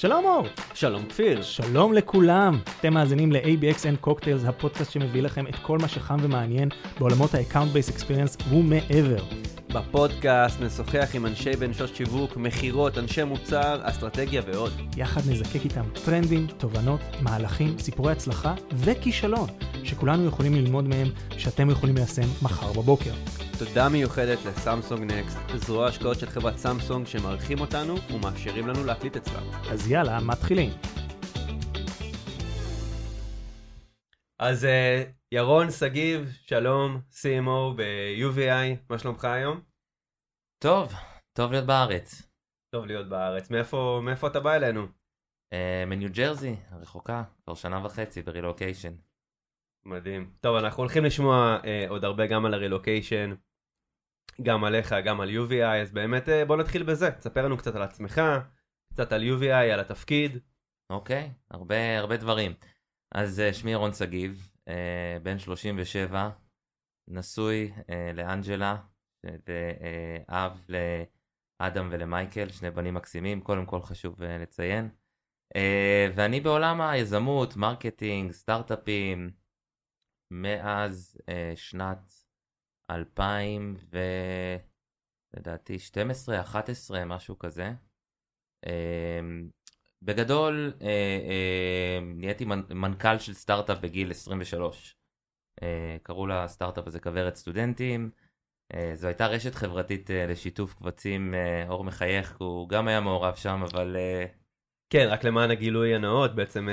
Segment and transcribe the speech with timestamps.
[0.00, 0.46] שלום אור.
[0.74, 1.42] שלום כפיר.
[1.42, 2.58] שלום לכולם.
[2.80, 7.96] אתם מאזינים ל-ABXN Cocktails, הפודקאסט שמביא לכם את כל מה שחם ומעניין בעולמות ה-Account Based
[7.96, 9.24] Experience ומעבר.
[9.72, 14.72] בפודקאסט נשוחח עם אנשי בנשות שיווק, מכירות, אנשי מוצר, אסטרטגיה ועוד.
[14.96, 19.48] יחד נזקק איתם טרנדים, תובנות, מהלכים, סיפורי הצלחה וכישלון,
[19.84, 21.08] שכולנו יכולים ללמוד מהם,
[21.38, 23.12] שאתם יכולים ליישם מחר בבוקר.
[23.58, 29.42] תודה מיוחדת לסמסונג נקסט, זרוע השקעות של חברת סמסונג שמארחים אותנו ומאפשרים לנו להקליט אצלם.
[29.70, 30.70] אז יאללה, מתחילים.
[34.38, 39.60] אז אה, ירון שגיב, שלום, CMO ב-UVI, מה שלומך היום?
[40.62, 40.92] טוב,
[41.32, 42.22] טוב להיות בארץ.
[42.70, 43.50] טוב להיות בארץ.
[43.50, 44.86] מאיפה, מאיפה אתה בא אלינו?
[45.52, 48.92] אה, מניו ג'רזי, הרחוקה, כבר שנה וחצי ברילוקיישן.
[49.84, 50.30] מדהים.
[50.40, 53.34] טוב, אנחנו הולכים לשמוע אה, עוד הרבה גם על הרילוקיישן,
[54.42, 57.10] גם עליך, גם על UVI, אז באמת אה, בוא נתחיל בזה.
[57.10, 58.20] תספר לנו קצת על עצמך,
[58.92, 60.38] קצת על UVeye, על התפקיד.
[60.90, 62.54] אוקיי, הרבה הרבה דברים.
[63.14, 66.30] אז אה, שמי ירון שגיב, אה, בן 37,
[67.08, 67.72] נשוי
[68.14, 68.76] לאנג'לה,
[69.24, 70.66] ואב
[71.60, 74.88] לאדם ולמייקל, שני בנים מקסימים, קודם כל חשוב לציין.
[76.14, 79.30] ואני בעולם היזמות, marketing, סטארט-אפים,
[80.30, 81.18] מאז
[81.54, 82.17] שנת
[82.90, 83.98] 2000 ו...
[85.36, 87.72] לדעתי 12, 11, משהו כזה.
[88.66, 89.20] אה,
[90.02, 90.88] בגדול אה,
[91.28, 94.96] אה, נהייתי מנכ"ל של סטארט-אפ בגיל 23.
[95.62, 98.10] אה, קראו לסטארט-אפ הזה כוורת סטודנטים.
[98.94, 101.34] זו הייתה רשת חברתית לשיתוף קבצים,
[101.68, 103.96] אור מחייך, הוא גם היה מעורב שם, אבל...
[104.90, 106.68] כן, רק למען הגילוי הנאות, בעצם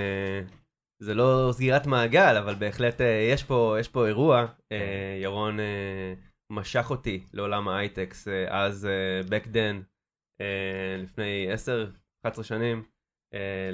[0.99, 4.45] זה לא סגירת מעגל, אבל בהחלט אה, יש פה, יש פה אירוע.
[4.71, 6.13] אה, ירון אה,
[6.49, 9.83] משך אותי לעולם ההייטק, אה, אז אה, back then,
[10.41, 11.47] אה, לפני
[12.25, 12.83] 10-11 שנים,
[13.33, 13.69] אה,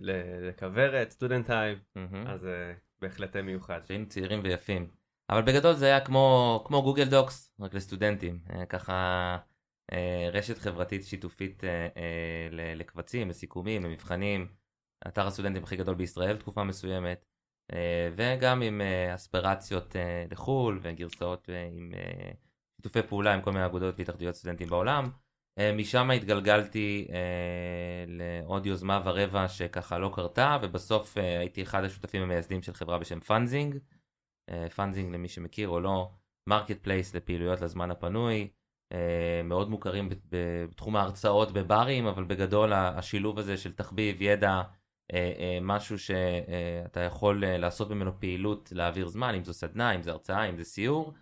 [0.00, 2.26] לכוורת, Student Hive, מהמם.
[2.26, 3.80] אז אה, בהחלט מיוחד.
[3.84, 4.86] שהיינו צעירים ויפים.
[5.30, 8.38] אבל בגדול זה היה כמו, כמו גוגל דוקס, רק לסטודנטים.
[8.50, 9.36] אה, ככה
[9.92, 14.59] אה, רשת חברתית שיתופית אה, אה, לקבצים, לסיכומים, למבחנים.
[15.08, 17.24] אתר הסטודנטים הכי גדול בישראל תקופה מסוימת.
[17.72, 21.92] אה, וגם עם אה, אספירציות אה, לחו"ל וגרסאות עם
[22.76, 25.04] שיתופי פעולה עם כל מיני אגודות והתאחדויות סטודנטים בעולם.
[25.76, 27.08] משם התגלגלתי
[28.06, 33.78] לעוד יוזמה ורבע שככה לא קרתה, ובסוף הייתי אחד השותפים המייסדים של חברה בשם פאנזינג.
[34.74, 36.10] פאנזינג למי שמכיר או לא,
[36.46, 38.48] marketplace לפעילויות לזמן הפנוי,
[39.44, 44.62] מאוד מוכרים בתחום ההרצאות בברים, אבל בגדול השילוב הזה של תחביב, ידע,
[45.62, 50.48] משהו שאתה יכול אה, לעשות ממנו פעילות להעביר זמן, אם זו סדנה, אם זו הרצאה,
[50.48, 51.14] אם זה סיור,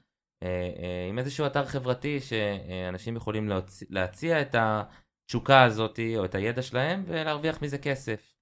[0.43, 3.83] אה, אה, עם איזשהו אתר חברתי שאנשים יכולים להוצ...
[3.91, 8.35] להציע את התשוקה הזאת או את הידע שלהם ולהרוויח מזה כסף.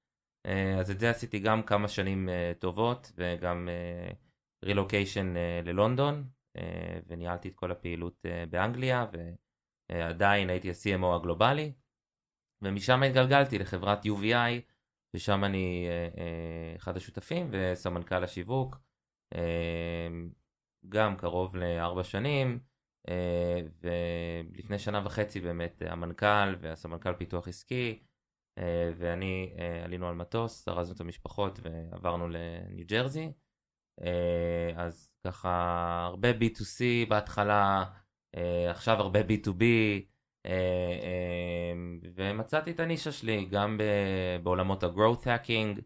[0.46, 3.68] אה, אז את זה עשיתי גם כמה שנים אה, טובות וגם
[4.64, 6.24] רילוקיישן ללונדון
[6.56, 9.06] אה, וניהלתי את כל הפעילות אה, באנגליה
[9.92, 11.72] ועדיין הייתי ה-CMO הגלובלי
[12.62, 14.75] ומשם התגלגלתי לחברת UVI
[15.16, 18.76] ושם אני אה, אה, אחד השותפים וסמנכ"ל השיווק.
[19.34, 20.08] אה,
[20.88, 22.58] גם קרוב לארבע שנים,
[23.80, 28.02] ולפני שנה וחצי באמת המנכ"ל והסמנכ"ל פיתוח עסקי
[28.96, 33.32] ואני עלינו על מטוס, ארזנו את המשפחות ועברנו לניו ג'רזי.
[34.76, 35.50] אז ככה
[36.06, 37.84] הרבה B2C בהתחלה,
[38.70, 39.98] עכשיו הרבה B2B, אה, אה,
[42.14, 43.80] ומצאתי את הנישה שלי גם
[44.42, 45.80] בעולמות ה-growth hacking,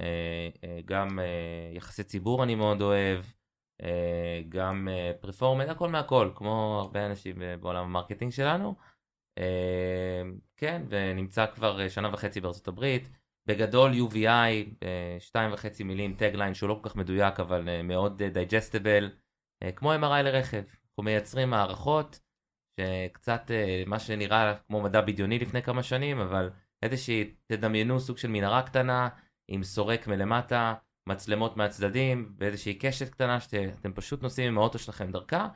[0.00, 3.24] אה, אה, גם אה, יחסי ציבור אני מאוד אוהב.
[3.82, 4.88] אה, גם
[5.20, 8.74] performance, הכל מהכל, כמו הרבה אנשים אה, בעולם ה-marketing שלנו.
[9.38, 10.22] אה,
[10.56, 13.08] כן, ונמצא כבר אה, שנה וחצי בארצות הברית.
[13.46, 14.26] בגדול UVeye,
[14.82, 19.10] אה, שתיים וחצי מילים, tagline שהוא לא כל כך מדויק אבל אה, מאוד digestible,
[19.76, 20.56] כמו MRI לרכב.
[20.56, 22.20] אנחנו מייצרים מערכות
[22.80, 26.50] שקצת אה, מה שנראה כמו מדע בדיוני לפני כמה שנים, אבל
[26.82, 29.08] איזושהי, תדמיינו סוג של מנהרה קטנה
[29.48, 30.74] עם סורק מלמטה,
[31.08, 35.48] מצלמות מהצדדים ואיזושהי קשת קטנה שאתם פשוט נוסעים עם האוטו שלכם דרכה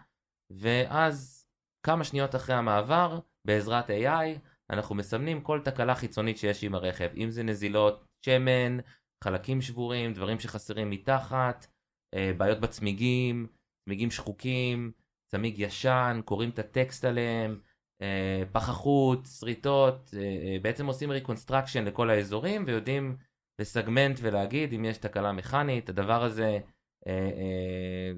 [0.51, 1.47] ואז
[1.83, 4.39] כמה שניות אחרי המעבר בעזרת AI
[4.71, 7.09] אנחנו מסמנים כל תקלה חיצונית שיש עם הרכב.
[7.17, 8.79] אם זה נזילות שמן,
[9.25, 11.67] חלקים שבורים, דברים שחסרים מתחת,
[12.15, 13.47] אה, בעיות בצמיגים,
[13.85, 14.93] צמיגים שחוקים,
[15.29, 17.61] צמיג ישן, קוראים את הטקסט עליהם,
[18.03, 23.17] אה, פחחות, שריטות, אה, אה, בעצם עושים reconstruction לכל האזורים ויודעים
[23.59, 26.59] ל-segment ולהגיד אם יש תקלה מכנית, הדבר הזה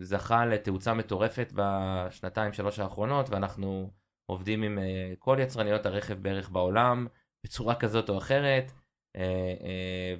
[0.01, 3.91] זכה לתאוצה מטורפת בשנתיים שלוש האחרונות ואנחנו
[4.27, 4.79] עובדים עם
[5.19, 7.07] כל יצרניות הרכב בערך בעולם
[7.45, 8.73] בצורה כזאת או אחרת.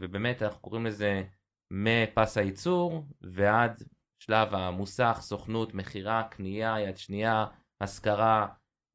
[0.01, 1.23] ובאמת אנחנו קוראים לזה
[1.71, 3.83] מפס הייצור ועד
[4.23, 7.47] שלב המוסך, סוכנות, מכירה, קנייה, יד שנייה,
[7.81, 8.47] השכרה,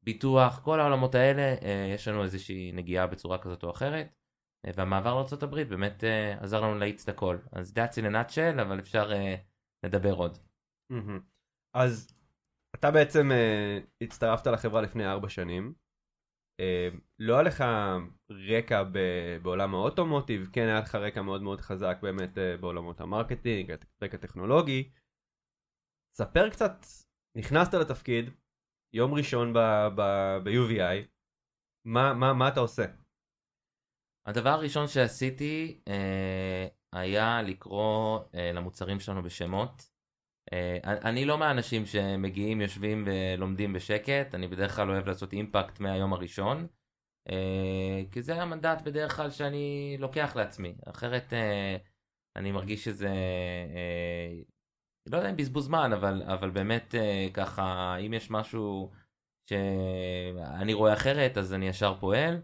[0.02, 4.08] ביטוח, כל העולמות האלה, אה, יש לנו איזושהי נגיעה בצורה כזאת או אחרת.
[4.66, 7.38] אה, והמעבר לארה"ב באמת אה, עזר לנו להאיץ את הכל.
[7.52, 9.10] אז that's in a אבל אפשר
[9.84, 10.38] לדבר עוד.
[10.90, 11.20] מהמם.
[11.74, 12.16] אז
[12.74, 15.74] אתה בעצם אה, הצטרפת לחברה לפני ארבע שנים.
[16.60, 16.88] אה,
[17.18, 17.64] לא היה לך
[18.30, 18.82] רקע
[19.42, 24.90] בעולם האוטומוטיב, כן היה לך רקע מאוד מאוד חזק באמת אה, בעולמות ה-marketing, רקע טכנולוגי.
[26.18, 26.86] ספר קצת,
[27.36, 28.30] נכנסת לתפקיד,
[28.94, 29.52] יום ראשון
[29.96, 31.06] ב-UVeye,
[31.84, 32.84] מה, מה, מה אתה עושה?
[34.26, 39.90] הדבר הראשון שעשיתי אה, היה לקרוא אה, למוצרים שלנו בשמות.
[40.52, 46.12] אה, אני לא מהאנשים שמגיעים, יושבים ולומדים בשקט, אני בדרך כלל אוהב לעשות אימפקט מהיום
[46.12, 46.66] הראשון.
[47.30, 51.76] אה, כי זה המנדט בדרך כלל שאני לוקח לעצמי, אחרת אה,
[52.36, 53.08] אני מרגיש שזה,
[53.74, 54.55] אה,
[55.06, 58.90] לא יודע אם בזבוז זמן, אבל, אבל באמת אה, ככה, אם יש משהו
[59.50, 62.40] שאני רואה אחרת, אז אני ישר פועל.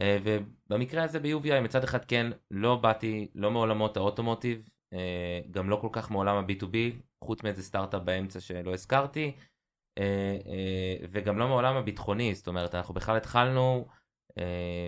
[0.00, 5.76] אה, ובמקרה הזה ב-UVI מצד אחד כן לא באתי לא מעולמות האוטומוטיב אה, גם לא
[5.76, 6.76] כל כך מעולם ה-B2B
[7.24, 9.32] חוץ מאיזה סטארט-אפ באמצע שלא הזכרתי
[11.10, 13.86] וגם לא מעולם הביטחוני זאת אומרת אנחנו בכלל התחלנו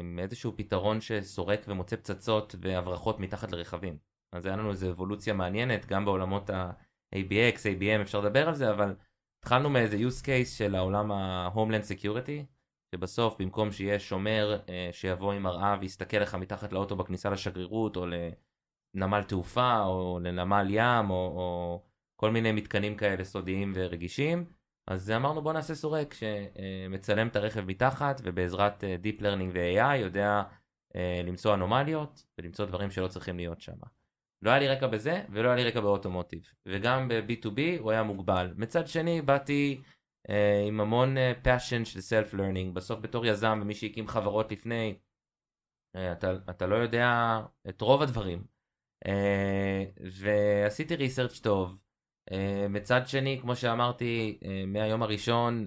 [0.02, 3.98] מאיזשהו פתרון שסורק ומוצא פצצות והברחות מתחת לרכבים
[4.32, 6.50] אז היה לנו איזו אבולוציה מעניינת גם בעולמות
[7.12, 8.94] ה-ABX, ABM אפשר לדבר על זה אבל
[9.40, 12.44] התחלנו מאיזה use case של העולם ה-Homeland Security
[12.94, 18.06] שבסוף במקום שיהיה שומר אה, שיבוא עם מראה ויסתכל לך מתחת לאוטו בכניסה לשגרירות או
[18.94, 21.82] לנמל תעופה או לנמל ים או, או
[22.16, 24.44] כל מיני מתקנים כאלה סודיים ורגישים
[24.88, 30.42] אז אמרנו בוא נעשה סורק שמצלם את הרכב מתחת ובעזרת אה, Deep Learning ו-AI יודע
[30.96, 33.76] אה, למצוא אנומליות ולמצוא דברים שלא צריכים להיות שם.
[34.46, 36.42] לא היה לי רקע בזה ולא היה לי רקע באוטומוטיב.
[36.66, 38.54] וגם ב-B2B הוא היה מוגבל.
[38.56, 39.82] מצד שני באתי
[40.28, 44.98] אה, עם המון passion של self learning בסוף בתור יזם ומי שהקים חברות לפני
[45.96, 48.44] אה, אתה, אתה לא יודע את רוב הדברים.
[49.06, 51.78] אה, ועשיתי research טוב.
[52.70, 55.64] מצד שני כמו שאמרתי מהיום הראשון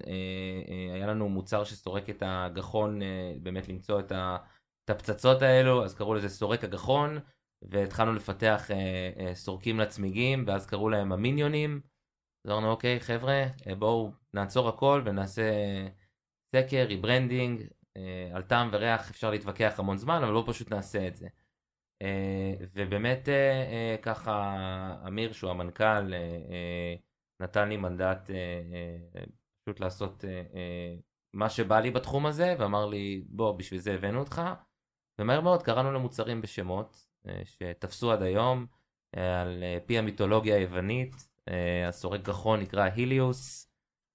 [0.94, 3.00] היה לנו מוצר שסורק את הגחון
[3.42, 4.36] באמת למצוא את, ה,
[4.84, 7.18] את הפצצות האלו אז קראו לזה סורק הגחון
[7.62, 8.70] והתחלנו לפתח
[9.34, 11.80] סורקים לצמיגים ואז קראו להם המיניונים
[12.44, 13.44] אז אמרנו אוקיי חבר'ה
[13.78, 15.42] בואו נעצור הכל ונעשה
[16.56, 17.62] סקר, rebranding,
[17.96, 21.28] אה, על טעם וריח אפשר להתווכח המון זמן, אבל לא פשוט נעשה את זה.
[22.02, 24.56] אה, ובאמת אה, ככה
[25.06, 26.12] אמיר שהוא המנכ"ל
[27.40, 28.30] נתן לי מנדט
[29.64, 30.24] פשוט לעשות
[31.34, 34.42] מה שבא לי בתחום הזה ואמר לי בוא בשביל זה הבאנו אותך
[35.20, 37.09] ומהר מאוד קראנו למוצרים בשמות
[37.44, 38.66] שתפסו עד היום
[39.16, 41.28] על פי המיתולוגיה היוונית
[41.88, 43.70] הסורק גחון נקרא היליוס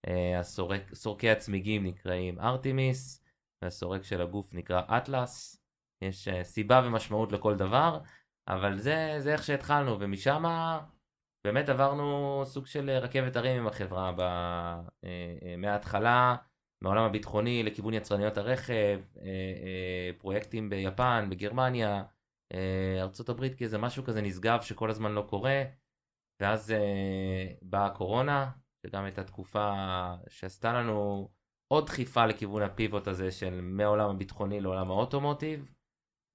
[0.07, 3.23] אה, הסורק, סורקי הצמיגים נקראים ארטימיס,
[3.61, 5.61] והסורק של הגוף נקרא אטלס.
[6.01, 7.99] יש אה, סיבה ומשמעות לכל דבר,
[8.47, 10.43] אבל זה, זה איך שהתחלנו, ומשם
[11.43, 14.21] באמת עברנו סוג של רכבת הרים עם החברה ב,
[15.03, 16.35] אה, מההתחלה,
[16.81, 18.99] מהעולם הביטחוני לכיוון יצרניות הרכב,
[20.17, 22.03] פרויקטים ביפן, בגרמניה,
[23.01, 25.63] ארצות הברית כאיזה משהו כזה נשגב שכל הזמן לא קורה,
[26.41, 26.74] ואז
[27.62, 28.51] באה הקורונה,
[28.86, 29.74] שגם הייתה תקופה
[30.29, 31.29] שעשתה לנו
[31.67, 35.72] עוד דחיפה לכיוון הפיבוט הזה של מהעולם הביטחוני לעולם האוטומוטיב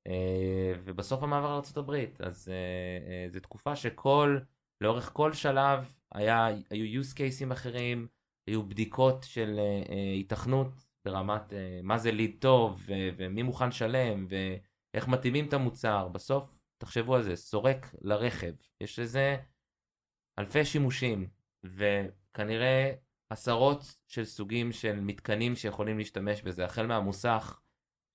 [0.06, 2.54] אה, ובסוף המעבר לארה"ב אז אה,
[3.12, 4.38] אה, זו תקופה שכל
[4.80, 8.08] לאורך כל שלב היה היו use cases אחרים
[8.46, 9.60] היו בדיקות של
[10.14, 14.26] היתכנות ברמת מה זה ליד טוב ומי מוכן שלם
[14.94, 16.08] ואיך מתאימים את המוצר.
[16.08, 18.52] בסוף תחשבו על זה סורק לרכב.
[18.80, 19.36] יש לזה
[20.38, 21.28] אלפי שימושים
[21.64, 22.92] וכנראה
[23.30, 27.60] עשרות של סוגים של מתקנים שיכולים להשתמש בזה, החל מהמוסך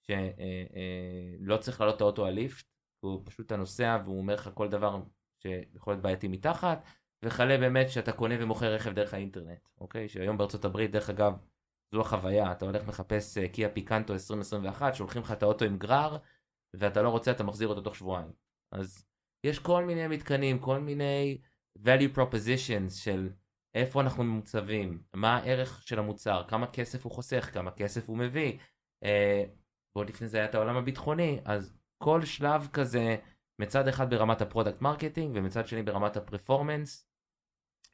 [0.02, 2.66] שלא אה, אה, צריך לעלות את האוטו על ליפט,
[3.00, 5.00] הוא פשוט אתה נוסע והוא אומר לך כל דבר
[5.38, 6.86] שיכול להיות בעייתי מתחת,
[7.24, 10.10] וכלה באמת שאתה קונה ומוכר רכב דרך האינטרנט, אוקיי?
[10.10, 11.34] שהיום בארצות הברית, דרך אגב,
[11.92, 16.18] זו החוויה, אתה הולך מחפש קיה פיקנטו 2021, שולחים לך את האוטו עם גרר,
[16.80, 18.32] ואתה לא רוצה, אתה מחזיר אותו תוך שבועיים.
[18.72, 19.06] אז
[19.44, 21.42] יש כל מיני מתקנים, כל מיני
[21.78, 23.30] value propositions של
[23.76, 28.58] איפה אנחנו מוצבים, מה הערך של המוצר, כמה כסף הוא חוסך, כמה כסף הוא מביא.
[29.04, 29.44] אה,
[29.96, 33.16] ועוד לפני זה היה את העולם הביטחוני, אז כל שלב כזה,
[33.60, 37.10] מצד אחד ברמת ה-product marketing ומצד שני ברמת ה-performance,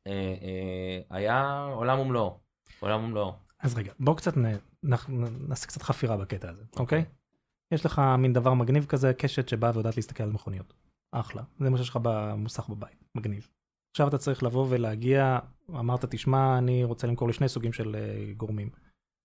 [0.07, 2.39] אה, אה, היה עולם ומלואו,
[2.79, 3.33] עולם ומלואו.
[3.59, 4.45] אז רגע, בואו קצת נ,
[5.49, 7.01] נעשה קצת חפירה בקטע הזה, אוקיי?
[7.01, 7.20] Okay.
[7.71, 10.73] יש לך מין דבר מגניב כזה, קשת שבאה ויודעת להסתכל על מכוניות.
[11.11, 13.47] אחלה, זה מה שיש לך במוסך בבית, מגניב.
[13.95, 18.69] עכשיו אתה צריך לבוא ולהגיע, אמרת תשמע, אני רוצה למכור לשני סוגים של uh, גורמים.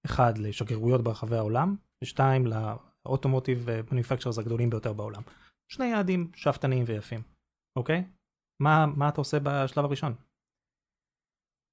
[0.07, 5.23] אחד, לשגרירויות ברחבי העולם, ושתיים, לאוטומוטיב מניפקצ'רס הגדולים ביותר בעולם.
[5.73, 7.21] שני יעדים שאפתניים ויפים,
[7.79, 8.05] אוקיי?
[8.62, 10.15] מה, מה אתה עושה בשלב הראשון?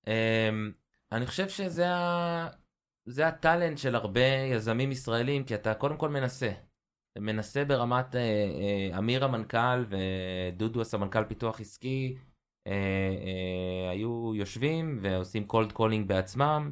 [0.05, 0.09] Um,
[1.11, 2.62] אני חושב שזה ה...
[3.05, 6.51] זה ה-talent של הרבה יזמים ישראלים, כי אתה קודם כל מנסה.
[7.19, 12.17] מנסה ברמת אה, אה, אמיר המנכ"ל ודודו הסמנכ"ל פיתוח עסקי,
[12.67, 16.71] אה, אה, היו יושבים ועושים cold calling בעצמם,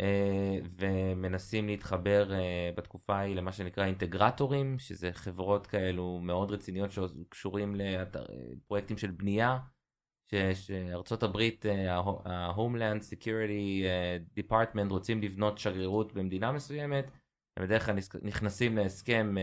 [0.00, 7.74] אה, ומנסים להתחבר אה, בתקופה ההיא למה שנקרא אינטגרטורים, שזה חברות כאלו מאוד רציניות שקשורים
[7.76, 9.58] לפרויקטים של בנייה.
[10.54, 11.66] שארצות הברית,
[12.24, 13.84] ה-Homeland Security
[14.40, 17.10] Department רוצים לבנות שגרירות במדינה מסוימת,
[17.56, 19.34] הם בדרך כלל נכנסים להסכם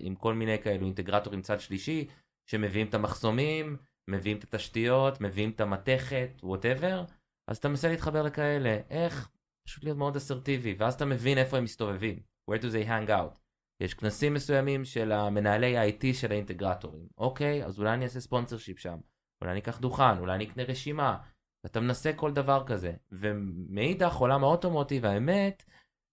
[0.00, 2.06] עם כל מיני כאלו אינטגרטורים צד שלישי,
[2.50, 3.76] שמביאים את המחסומים,
[4.10, 7.04] מביאים את התשתיות, מביאים את המתכת, whatever,
[7.48, 9.28] אז אתה מנסה להתחבר לכאלה, איך?
[9.66, 12.20] פשוט להיות מאוד אסרטיבי, ואז אתה מבין איפה הם מסתובבים,
[12.50, 13.38] where do they hang out.
[13.80, 18.96] יש כנסים מסוימים של המנהלי ה-IT של האינטגרטורים, אוקיי, אז אולי אני אעשה sponsorship שם.
[19.42, 21.18] אולי אני אקח דוכן, אולי אני אקנה רשימה.
[21.64, 22.92] ואתה מנסה כל דבר כזה.
[23.12, 25.64] ומאידך עולם ה-automotive, האמת,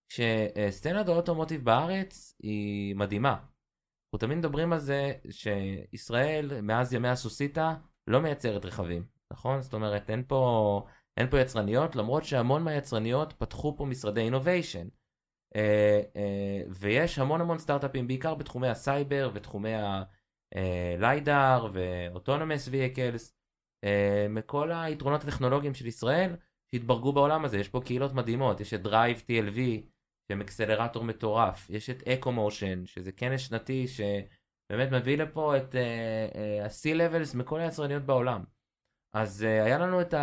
[0.09, 3.33] שסצנת ה-automotive בארץ היא מדהימה.
[3.33, 7.73] אנחנו תמיד מדברים על זה שישראל, מאז ימי הסוסיתא,
[8.07, 9.61] לא מייצרת רכבים, נכון?
[9.61, 10.81] זאת אומרת, אין פה,
[11.17, 14.87] אין פה יצרניות, למרות שהמון מהיצרניות פתחו פה משרדי innovation.
[15.55, 20.03] אה, אה, ויש המון המון סטארט-אפים, בעיקר בתחומי הסייבר ותחומי ה...
[20.97, 23.37] LiDAR ו-autonomous vehicles,
[24.29, 26.35] מכל היתרונות הטכנולוגיים של ישראל
[26.71, 29.59] שהתברגו בעולם הזה, יש פה קהילות מדהימות, יש את Drive TLV
[30.31, 36.97] שהם אקסלרטור מטורף, יש את EcoMotion שזה כנס שנתי שבאמת מביא לפה את ה-C uh,
[36.97, 38.43] levels מכל היצרניות בעולם.
[39.13, 40.17] אז uh, היה לנו את uh,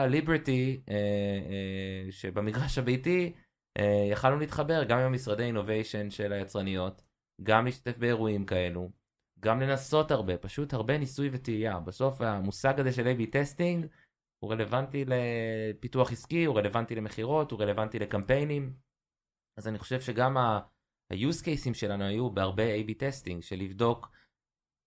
[2.10, 3.32] שבמגרש הביתי
[4.10, 7.02] יכלנו להתחבר גם עם משרדי innovation של היצרניות,
[7.42, 8.90] גם להשתתף באירועים כאלו.
[9.44, 11.80] גם לנסות הרבה, פשוט הרבה ניסוי וטעייה.
[11.80, 13.86] בסוף המושג הזה של A-B testing
[14.38, 18.72] הוא רלוונטי לפיתוח עסקי, הוא רלוונטי למכירות, הוא רלוונטי לקמפיינים.
[19.58, 24.10] אז אני חושב שגם ה-use cases שלנו היו בהרבה A-B testing, של לבדוק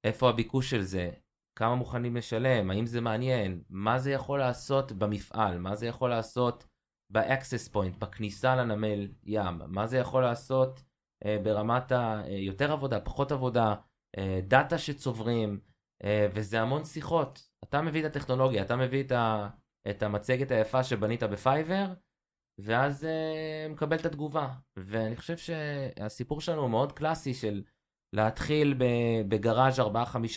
[0.04, 1.12] איפה הביקוש של זה,
[1.56, 6.68] כמה מוכנים לשלם, האם זה מעניין, מה זה יכול לעשות במפעל, מה זה יכול לעשות
[7.10, 10.80] ב-access point, בכניסה לנמל ים, מה זה יכול לעשות
[11.24, 13.76] uh, ברמת היותר עבודה, פחות עבודה, אה,
[14.48, 15.60] data שצוברים,
[16.04, 17.50] אה, וזה המון שיחות.
[17.64, 19.50] אתה מביא את הטכנולוגיה, אתה מביא את, ה,
[19.90, 21.94] את המצגת היפה שבנית ב-Fiverr,
[22.60, 24.54] ואז uh, מקבל את התגובה.
[24.78, 27.64] ואני חושב שהסיפור שלנו הוא מאוד קלאסי של
[28.14, 28.76] להתחיל
[29.28, 29.84] ב-garage 4-5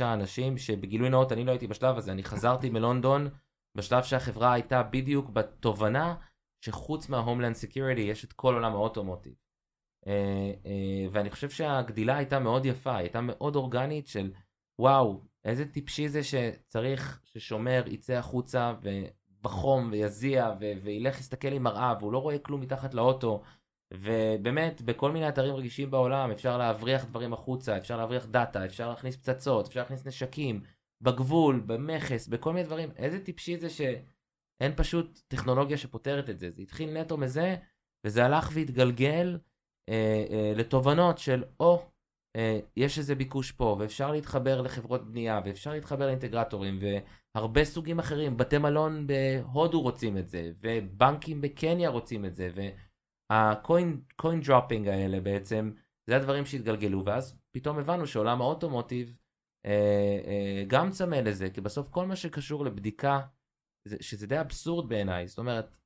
[0.03, 3.29] אנשים, שבגילוי נאות אני לא הייתי בשלב הזה, אני חזרתי מלונדון
[3.77, 6.15] בשלב שהחברה הייתה בדיוק בתובנה
[6.65, 9.35] שחוץ מה-homeland security יש את כל עולם האוטומוטיב.
[10.07, 14.31] אה, אה, ואני חושב שהגדילה הייתה מאוד יפה, הייתה מאוד אורגנית של
[14.79, 21.95] וואו, איזה טיפשי זה שצריך ששומר יצא החוצה ובחום ויזיע ו- וילך להסתכל עם מראה
[22.01, 23.43] והוא לא רואה כלום מתחת לאוטו.
[23.95, 29.17] ובאמת בכל מיני אתרים רגישים בעולם אפשר להבריח דברים החוצה, אפשר להבריח data, אפשר להכניס
[29.17, 30.63] פצצות, אפשר להכניס נשקים,
[31.01, 32.91] בגבול, במכס, בכל מיני דברים.
[32.97, 36.51] איזה טיפשי זה שאין פשוט טכנולוגיה שפותרת את זה.
[36.51, 37.57] זה התחיל נטו מזה
[38.05, 39.39] וזה הלך והתגלגל.
[39.91, 41.91] אה, אה, לתובנות של או
[42.37, 46.79] אה, יש איזה ביקוש פה ואפשר להתחבר לחברות בנייה ואפשר להתחבר לאינטגרטורים
[47.35, 52.51] והרבה סוגים אחרים, בתי מלון בהודו רוצים את זה ובנקים בקניה רוצים את זה
[53.31, 55.73] וה coin dropping האלה בעצם
[56.07, 59.17] זה הדברים שהתגלגלו ואז פתאום הבנו שעולם ה automotive
[59.67, 63.21] אה, אה, גם צמא לזה כי בסוף כל מה שקשור לבדיקה
[63.89, 65.77] זה, שזה די אבסורד בעיניי זאת אומרת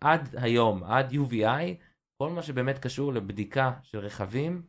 [0.00, 1.82] עד היום עד UVI
[2.22, 4.62] כל מה שבאמת קשור לבדיקה של רכבים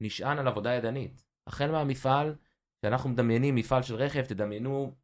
[0.00, 1.24] נשען על עבודה ידנית.
[1.46, 2.34] החל מהמפעל,
[2.82, 4.94] שאנחנו מדמיינים מפעל של רכב, תדמיינו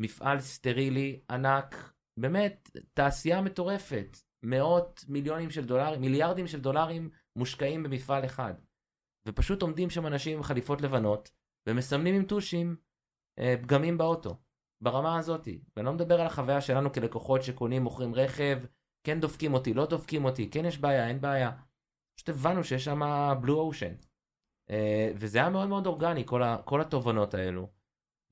[0.00, 8.24] מפעל סטרילי ענק, באמת תעשייה מטורפת, מאות מיליונים של דולרים, מיליארדים של דולרים מושקעים במפעל
[8.24, 8.54] אחד.
[9.28, 11.30] ופשוט עומדים שם אנשים עם חליפות לבנות
[11.68, 12.76] ומסמנים עם טושים
[13.38, 14.36] אה, פגמים באוטו,
[14.80, 15.60] ברמה הזאתי.
[15.76, 18.58] ואני לא מדבר על החוויה שלנו כלקוחות שקונים, מוכרים רכב,
[19.06, 21.50] כן דופקים אותי, לא דופקים אותי, כן יש בעיה, אין בעיה.
[22.16, 23.00] פשוט הבנו שיש שם
[23.40, 23.94] blue ocean.
[24.70, 24.74] אה,
[25.16, 27.68] וזה היה מאוד מאוד אורגני, כל, ה, כל התובנות האלו.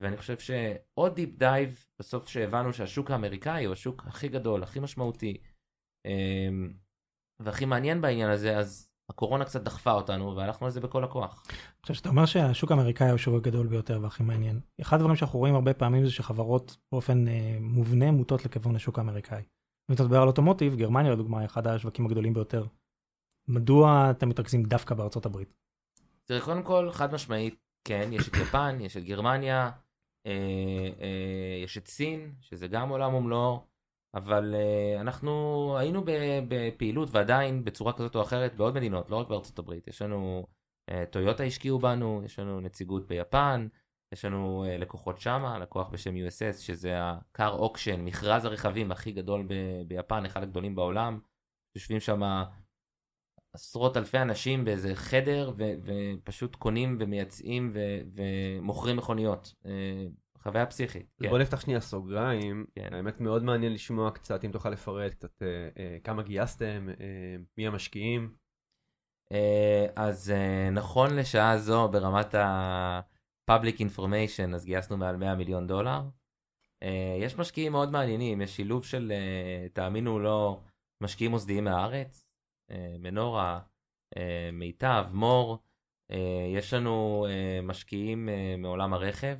[0.01, 5.37] ואני חושב שעוד deep dive, בסוף שהבנו שהשוק האמריקאי הוא השוק הכי גדול, הכי משמעותי,
[6.07, 6.73] אמ,
[7.39, 11.43] והכי מעניין בעניין הזה, אז הקורונה קצת דחפה אותנו והלכנו על זה בכל הכוח.
[11.49, 14.59] אני חושב שאתה אומר שהשוק האמריקאי הוא השוק הגדול ביותר והכי מעניין.
[14.81, 19.43] אחד הדברים שאנחנו רואים הרבה פעמים זה שחברות באופן אה, מובנה מוטות לכיוון השוק האמריקאי.
[19.89, 22.65] אם אתה מדבר על אוטומוטיב, גרמניה לדוגמה היא אחד השווקים הגדולים ביותר.
[23.47, 25.53] מדוע אתם מתרכזים דווקא בארצות הברית?
[26.25, 29.71] תראה, קודם כל, חד משמעית, כן, יש את יפן, יש את גרמניה,
[30.25, 30.31] אה,
[31.01, 33.65] אה, יש את סין, שזה גם עולם ומלואו,
[34.13, 36.03] אבל אה, אנחנו היינו
[36.47, 39.87] בפעילות ועדיין בצורה כזאת או אחרת בעוד מדינות, לא רק בארצות הברית.
[39.87, 40.47] יש לנו,
[40.89, 43.67] אה, טויוטה השקיעו בנו, יש לנו נציגות ביפן,
[44.15, 49.45] יש לנו אה, לקוחות שמה, לקוח בשם USS, שזה ה-car auction, מכרז הרכבים הכי גדול
[49.47, 51.19] ב- ביפן, אחד הגדולים בעולם.
[51.75, 52.21] יושבים שם
[53.53, 59.53] עשרות אלפי אנשים באיזה חדר ו- ופשוט קונים ומייצאים ו- ומוכרים מכוניות.
[59.65, 60.05] אה,
[60.37, 61.11] חוויה פסיכית.
[61.21, 61.29] כן.
[61.29, 62.93] בוא נפתח שנייה סוגריים, כן.
[62.93, 67.67] האמת מאוד מעניין לשמוע קצת, אם תוכל לפרט קצת אה, אה, כמה גייסתם, אה, מי
[67.67, 68.35] המשקיעים.
[69.31, 70.33] אה, אז
[70.71, 72.35] נכון לשעה זו ברמת
[73.49, 76.01] ה-public information, אז גייסנו מעל 100 מיליון דולר.
[76.83, 80.61] אה, יש משקיעים מאוד מעניינים, יש שילוב של, אה, תאמינו או לא,
[81.01, 82.25] משקיעים מוסדיים מהארץ,
[82.71, 83.59] אה, מנורה,
[84.53, 85.57] מיטב, מור.
[86.55, 87.25] יש לנו
[87.63, 89.37] משקיעים מעולם הרכב,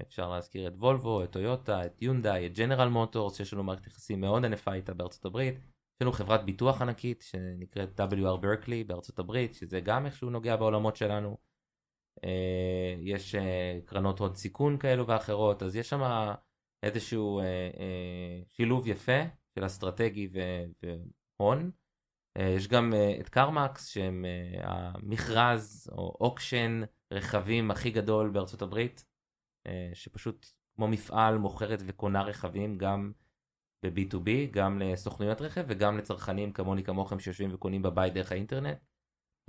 [0.00, 4.20] אפשר להזכיר את וולבו, את טויוטה, את יונדאי, את ג'נרל מוטורס, יש לנו מערכת יחסים
[4.20, 5.54] מאוד ענפה איתה בארצות הברית.
[5.54, 10.96] יש לנו חברת ביטוח ענקית שנקראת WR ברקלי בארצות הברית, שזה גם איכשהו נוגע בעולמות
[10.96, 11.36] שלנו.
[12.24, 16.30] אה, יש אה, קרנות הון סיכון כאלו ואחרות, אז יש שם
[16.82, 17.40] איזשהו
[18.46, 19.22] שילוב יפה
[19.54, 20.28] של אסטרטגי
[20.82, 21.70] והון.
[22.38, 24.24] יש גם את קרמקס שהם
[24.62, 26.82] המכרז או אוקשן
[27.12, 29.04] רכבים הכי גדול בארצות הברית.
[29.68, 30.46] אה, שפשוט
[30.76, 33.12] כמו מפעל מוכרת וקונה רכבים גם
[33.82, 38.78] ב-B2B, גם לסוכנויות רכב וגם לצרכנים כמוני כמוכם שיושבים וקונים בבית דרך האינטרנט.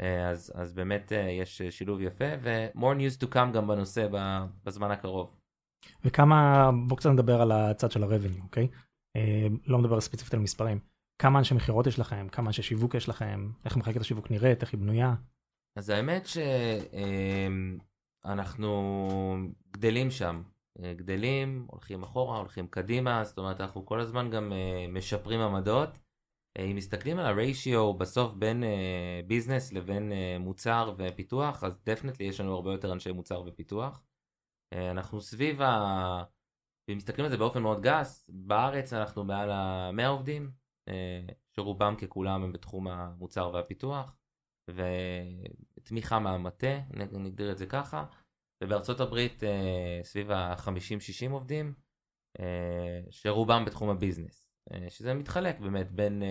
[0.02, 4.08] אה, אז, אז באמת אה, יש שילוב יפה ו-more news to come גם בנושא
[4.64, 5.36] בזמן הקרוב.
[6.04, 8.68] וכמה, בוא קצת נדבר על הצד של ה-revenue, אוקיי?
[9.66, 10.80] לא מדבר ספציפית על מספרים.
[11.22, 12.28] כמה אנשי מכירות יש לכם?
[12.32, 13.52] כמה אנשי שיווק יש לכם?
[13.66, 14.62] איך מחלקת השיווק נראית?
[14.62, 15.16] איך היא בנויה?
[15.78, 16.38] אז האמת ש...
[18.26, 18.98] אנחנו
[19.72, 20.42] גדלים שם,
[20.84, 24.54] אה, גדלים, הולכים אחורה, הולכים קדימה, זאת אומרת אנחנו כל הזמן גם
[24.90, 25.90] משפרים עמדות.
[26.58, 31.80] אה, אם מסתכלים על ה ratio בסוף בין אה, business לבין אה, מוצר ופיתוח, אז
[31.86, 34.04] definitely יש לנו הרבה יותר אנשי מוצר ופיתוח.
[34.74, 36.24] אה, אנחנו סביב ה...
[36.92, 40.52] אם מסתכלים על זה באופן מאוד גס, בארץ אנחנו מעל ה-100 עובדים,
[40.90, 44.16] אה, שרובם ככולם הם בתחום המוצר והפיתוח.
[45.80, 46.80] ותמיכה מהמטה,
[47.12, 48.06] נגדיר את זה ככה,
[48.64, 51.74] ובארצות הברית אה, סביב ה-50-60 עובדים,
[52.40, 54.49] אה, שרובם בתחום ה business, אה,
[54.90, 56.24] שזה מתחלק באמת בין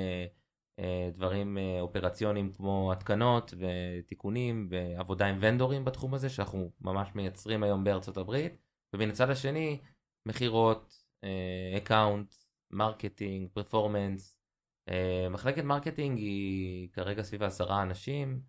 [1.12, 8.16] דברים אופרציוניים כמו התקנות ותיקונים ועבודה עם ונדורים בתחום הזה, שאנחנו ממש מייצרים היום בארצות
[8.16, 8.56] הברית,
[8.94, 9.80] ומן הצד השני,
[10.26, 11.04] מכירות,
[11.76, 12.34] account,
[12.70, 14.38] marketing, performance,
[15.30, 18.40] מחלקת marketing היא כרגע סביב עשרה אנשים,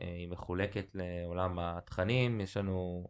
[0.00, 3.08] היא מחולקת לעולם התכנים, יש לנו,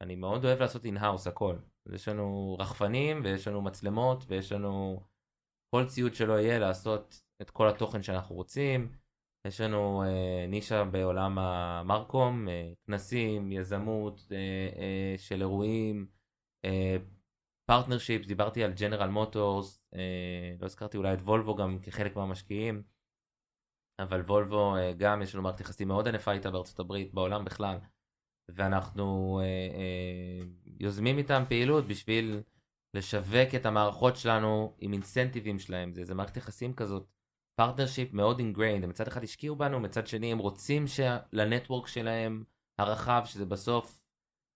[0.00, 1.56] אני מאוד אוהב לעשות in-house הכל,
[1.94, 5.02] יש לנו רחפנים ויש לנו מצלמות ויש לנו
[5.74, 8.92] כל ציוד שלא יהיה לעשות את כל התוכן שאנחנו רוצים,
[9.46, 12.50] יש לנו אה, נישה בעולם ה marcom, אה,
[12.86, 16.06] כנסים, יזמות אה, אה, של אירועים,
[16.66, 16.68] אה,
[17.72, 22.82] partnership, דיברתי על ג'נרל מוטורס, אה, לא הזכרתי אולי את וולבו גם כחלק מהמשקיעים,
[23.98, 27.78] אבל וולבו אה, גם יש לנו מערכת יחסים מאוד ענפה איתה בארצות הברית, בעולם בכלל,
[28.54, 30.46] ואנחנו אה, אה,
[30.80, 32.42] יוזמים איתם פעילות בשביל
[32.94, 37.06] לשווק את המערכות שלנו עם אינסנטיבים שלהם, זה, זה מערכת יחסים כזאת,
[37.54, 42.44] partnership מאוד ingrained, מצד אחד השקיעו בנו, מצד שני הם רוצים של network שלהם
[42.78, 44.00] הרחב, שזה בסוף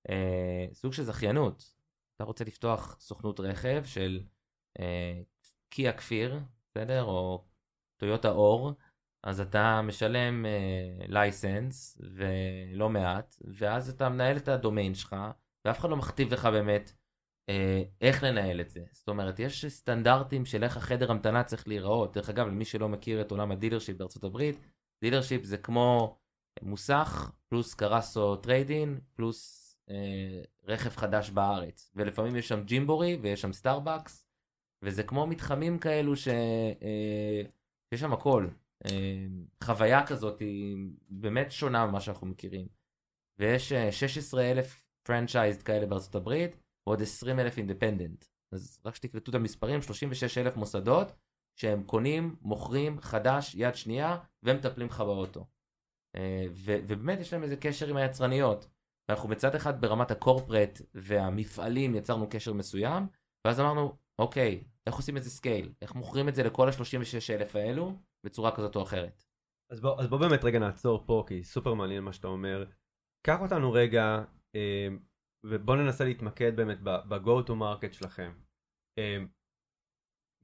[0.08, 1.74] אה, סוג של זכיינות,
[2.16, 4.20] אתה רוצה לפתוח סוכנות רכב של
[4.80, 5.20] אה,
[5.68, 7.04] קיה כפיר, בסדר?
[7.04, 7.44] או
[7.96, 8.72] טויוטה אור,
[9.22, 10.46] אז אתה משלם
[11.08, 12.08] license אה,
[12.74, 15.16] ולא מעט, ואז אתה מנהל את הדומיין שלך,
[15.64, 16.92] ואף אחד לא מכתיב לך באמת
[17.48, 18.80] אה, איך לנהל את זה.
[18.92, 22.14] זאת אומרת, יש סטנדרטים של איך החדר המתנה צריך להיראות.
[22.14, 24.58] דרך אגב, למי שלא מכיר את עולם ה dealership בארצות הברית,
[25.04, 26.18] dealership זה כמו
[26.62, 33.52] מוסך פלוס קרסו trade-in פלוס אה, רכב חדש בארץ, ולפעמים יש שם ג'ימבורי ויש שם
[33.52, 34.26] סטארבקס,
[34.82, 36.28] וזה כמו מתחמים כאלו ש...
[36.28, 37.42] אה,
[37.90, 38.46] שיש שם הכל.
[38.84, 39.26] אה,
[39.64, 40.76] חוויה כזאת היא
[41.08, 42.66] באמת שונה ממה שאנחנו מכירים.
[43.38, 48.24] ויש 16 אלף פרנצ'ייזד כאלה בארצות הברית, ועוד 20 אלף אינדפנדנט.
[48.54, 51.12] אז רק שתקלטו את המספרים, 36 אלף מוסדות,
[51.60, 55.46] שהם קונים, מוכרים, חדש, יד שנייה, ומטפלים לך באוטו.
[56.16, 58.68] אה, ובאמת יש להם איזה קשר עם היצרניות.
[59.08, 63.06] ואנחנו מצד אחד ברמת הקורפרט והמפעלים יצרנו קשר מסוים,
[63.46, 65.72] ואז אמרנו, אוקיי, איך עושים את זה scale?
[65.82, 67.92] איך מוכרים את זה לכל ה-36 אלף האלו
[68.24, 69.22] בצורה כזאת או אחרת?
[69.72, 72.64] אז בוא, אז בוא באמת רגע נעצור פה, כי סופר מעניין מה שאתה אומר.
[73.26, 74.24] קח אותנו רגע,
[74.56, 74.88] אה,
[75.46, 78.32] ובוא ננסה להתמקד באמת ב-go to market שלכם.
[78.98, 79.18] אה,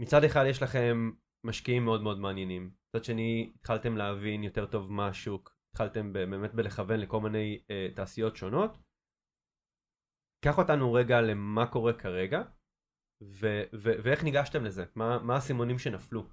[0.01, 1.11] מצד אחד יש לכם
[1.47, 2.75] משקיעים מאוד מאוד מעניינים.
[2.89, 8.37] מצד שני, התחלתם להבין יותר טוב מה השוק, התחלתם באמת בלכוון לכל מיני אה, תעשיות
[8.37, 8.79] שונות.
[10.45, 12.43] קח אותנו רגע למה קורה כרגע,
[13.23, 14.85] ו- ו- ואיך ניגשתם לזה?
[14.95, 16.29] מה, מה הסימונים שנפלו?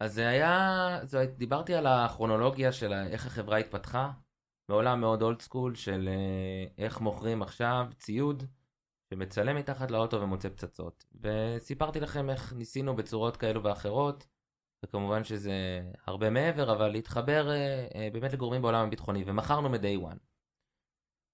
[0.00, 4.10] אז זה היה, זה, דיברתי על הכרונולוגיה של איך החברה התפתחה,
[4.68, 8.44] בעולם מאוד אולד סקול של אה, איך מוכרים עכשיו ציוד
[9.10, 11.04] שמצלם מתחת לאוטו ומוצא פצצות.
[11.20, 14.26] וסיפרתי לכם איך ניסינו בצורות כאלו ואחרות,
[14.84, 20.29] וכמובן שזה הרבה מעבר, אבל להתחבר אה, אה, באמת לגורמים בעולם הביטחוני, ומכרנו מ-day one.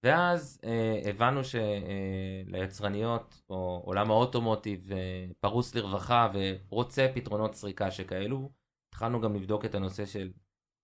[0.07, 7.91] ואז אה, הבנו שליצרניות, אה, או עולם ה automotive, אה, פרוס לרווחה ורוצה פתרונות סריקה
[7.91, 8.51] שכאלו,
[8.89, 10.31] התחלנו גם לבדוק את הנושא של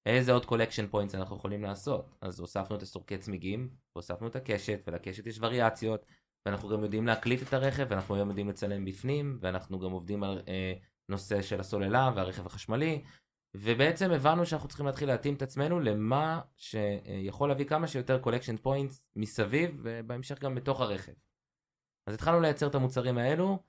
[0.06, 2.16] איזה עוד collection points אנחנו יכולים לעשות.
[2.22, 6.06] אז הוספנו את הסורקי צמיגים, והוספנו את הקשת, ולקשת יש וריאציות,
[6.46, 10.42] ואנחנו גם יודעים להקליט את הרכב, ואנחנו היום יודעים לצלם בפנים, ואנחנו גם עובדים על
[10.48, 10.74] אה,
[11.10, 13.04] נושא של הסוללה והרכב החשמלי,
[13.58, 19.04] ובעצם הבנו שאנחנו צריכים להתחיל להתאים את עצמנו למה שיכול להביא כמה שיותר collection points
[19.16, 21.14] מסביב, ובהמשך גם בתוך הרכב.
[22.08, 23.60] אז התחלנו לייצר את המוצרים האלו.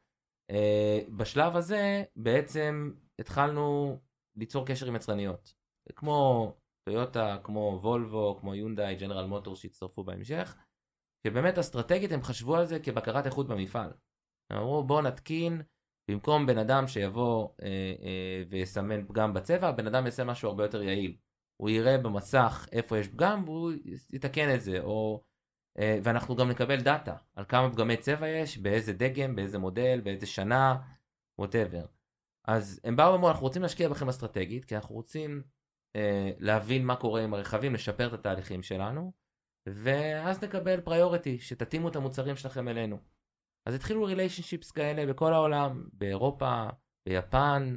[0.51, 3.97] אה, בשלב הזה בעצם התחלנו
[4.37, 5.55] ליצור קשר עם יצרניות.
[5.97, 6.53] כמו
[6.89, 10.57] טויוטה, כמו וולבו, כמו יונדאי, ג'נרל מוטור שהצטרפו בהמשך.
[11.27, 13.93] שבאמת אסטרטגית הם חשבו על זה כבקרת איכות במפעל.
[14.51, 15.63] הם אמרו בואו נתקין
[16.09, 17.67] במקום בן אדם שיבוא אה,
[18.03, 21.17] אה, ויסמן פגם בצבע, בן אדם יעשה משהו הרבה יותר יעיל.
[21.57, 23.73] הוא יראה במסך איפה יש פגם והוא
[24.13, 25.25] יתקן את זה, או...
[25.79, 30.27] אה, ואנחנו גם נקבל דאטה על כמה פגמי צבע יש, באיזה דגם, באיזה מודל, באיזה
[30.27, 30.77] שנה,
[31.39, 31.87] whatever.
[32.45, 35.43] אז הם באו ואמרו אנחנו רוצים להשקיע בכם אסטרטגית, כי אנחנו רוצים
[35.97, 39.13] אה, להבין מה קורה עם הרכבים, לשפר את התהליכים שלנו,
[39.67, 42.99] ואז נקבל priority, שתתאימו את המוצרים שלכם אלינו.
[43.67, 46.67] אז התחילו relationships כאלה בכל העולם, באירופה,
[47.09, 47.77] ביפן,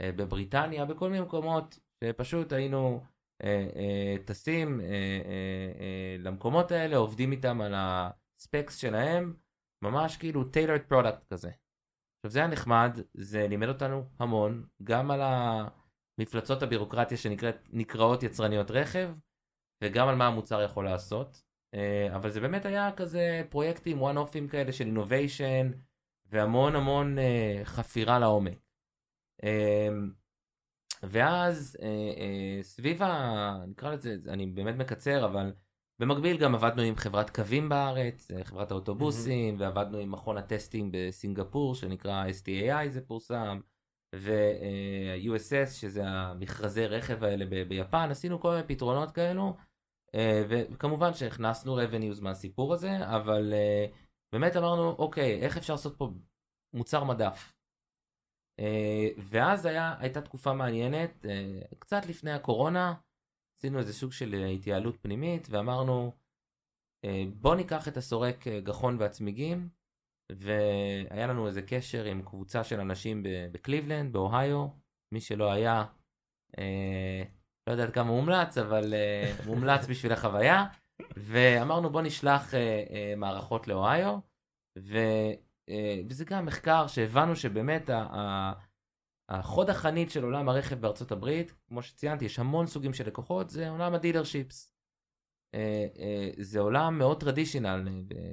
[0.00, 3.04] אה, בבריטניה, בכל מיני מקומות שפשוט היינו
[3.42, 4.80] אה, אה, טסים
[6.18, 9.36] למקומות האלה, עובדים איתם על הספקס שלהם,
[9.84, 11.50] ממש כאילו tailored product כזה.
[12.16, 19.10] עכשיו זה היה נחמד, זה לימד אותנו המון, גם על המפלצות הבירוקרטיה שנקראות יצרניות רכב,
[19.84, 21.45] וגם על מה המוצר יכול לעשות.
[21.74, 25.76] אה, אבל זה באמת היה כזה פרויקטים one offים כאלה של innovation
[26.30, 28.58] והמון המון uh, חפירה לעומק.
[29.42, 29.46] Uh,
[31.02, 33.64] ואז uh, סביב ה...
[33.68, 35.52] נקרא לזה, אני באמת מקצר, אבל
[35.98, 39.60] במקביל גם עבדנו עם חברת קווים בארץ, חברת האוטובוסים, mm-hmm.
[39.60, 43.60] ועבדנו עם מכון הטסטים בסינגפור שנקרא STAI זה פורסם,
[44.14, 49.56] ו-USS שזה המכרזי רכב האלה ב- ביפן, עשינו כל מיני פתרונות כאלו.
[50.16, 53.86] אה, וכמובן שהכנסנו revenues מהסיפור הזה, אבל אה,
[54.32, 56.10] באמת אמרנו, אוקיי, איך אפשר לעשות פה
[56.74, 57.52] מוצר מדף?
[58.60, 61.26] אה, ואז היה, הייתה תקופה מעניינת,
[61.78, 62.94] קצת לפני הקורונה,
[63.58, 66.12] עשינו איזה סוג של התייעלות פנימית, ואמרנו,
[67.40, 69.68] בוא ניקח את הסורק גחון והצמיגים,
[70.32, 74.68] והיה לנו איזה קשר עם קבוצה של אנשים בקליבלנד, באוהיו,
[75.14, 75.84] מי שלא היה,
[77.66, 80.64] לא יודעת כמה מומלץ, אבל uh, מומלץ בשביל החוויה.
[81.16, 84.18] ואמרנו בוא נשלח uh, uh, מערכות לאוהיו,
[84.78, 84.98] ו,
[86.08, 87.90] וזה גם מחקר שהבנו שבאמת
[89.28, 93.70] החוד החנית של עולם הרכב בארצות הברית, כמו שציינתי, יש המון סוגים של לקוחות, זה
[93.70, 94.72] עולם ה dealerships.
[95.56, 95.58] אה,
[95.96, 97.88] אה, זה עולם מאוד traditional,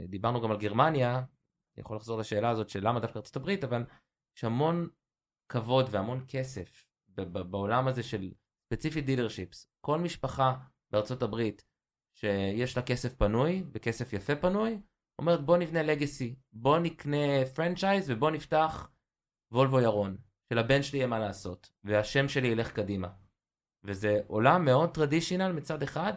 [0.08, 3.84] דיברנו גם על גרמניה, אני יכול לחזור לשאלה הזאת של למה דווקא ארצות הברית, אבל
[4.38, 4.88] יש המון
[5.50, 6.86] כבוד והמון כסף
[7.50, 8.32] בעולם הזה של
[8.66, 9.68] ספציפית dealerships.
[9.82, 10.54] כל משפחה
[10.92, 11.66] בארצות הברית
[12.20, 14.80] שיש לה כסף פנוי, וכסף יפה פנוי,
[15.20, 18.90] אומרת בוא נבנה לגאסי, בוא נקנה פרנצ'ייז ובוא נפתח
[19.52, 20.18] וולבו ירון,
[20.54, 23.10] שלבן שלי יהיה מה לעשות, והשם שלי ילך קדימה.
[23.84, 26.14] וזה עולם מאוד טרדישיונל מצד אחד,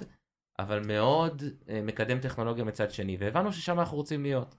[0.58, 4.56] אבל מאוד uh, מקדם טכנולוגיה מצד שני, והבנו ששם אנחנו רוצים להיות.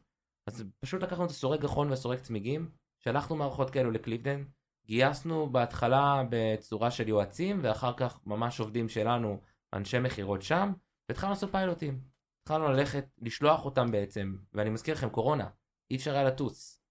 [0.50, 4.44] אז פשוט לקחנו את הסורק גחון והסורק צמיגים, שלחנו מערכות כאלו לקליבדן,
[4.88, 9.42] גייסנו בהתחלה בצורה של יועצים, ואחר כך ממש עובדים שלנו,
[9.74, 10.74] אנשי מכירות שם,
[11.10, 12.02] והתחלנו לעשות פיילוטים.
[12.44, 15.50] התחלנו ללכת, לשלוח אותם בעצם, ואני מזכיר לכם, קורונה,
[15.92, 16.82] אי אפשר היה לטוס.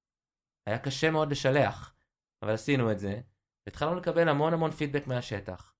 [0.66, 1.94] היה קשה מאוד לשלח,
[2.42, 3.20] אבל עשינו את זה,
[3.68, 5.76] התחלנו לקבל המון המון פידבק מהשטח.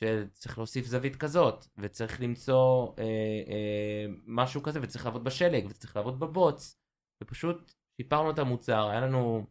[0.00, 3.04] שצריך להוסיף זווית כזאת, וצריך למצוא אה,
[3.48, 6.80] אה, משהו כזה, וצריך לעבוד בשלג, וצריך לעבוד בבוץ,
[7.22, 9.46] ופשוט שיפרנו את המוצר, היה לנו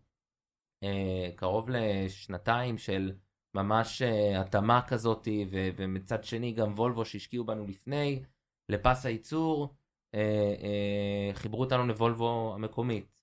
[1.36, 3.14] קרוב לשנתיים של
[3.54, 8.24] ממש אה, התאמה כזאת, ומצד שני גם וולבו שהשקיעו בנו לפני,
[8.70, 9.76] לפס הייצור,
[10.16, 10.20] אה,
[10.64, 13.22] אה, חיברו אותנו לוולבו המקומית,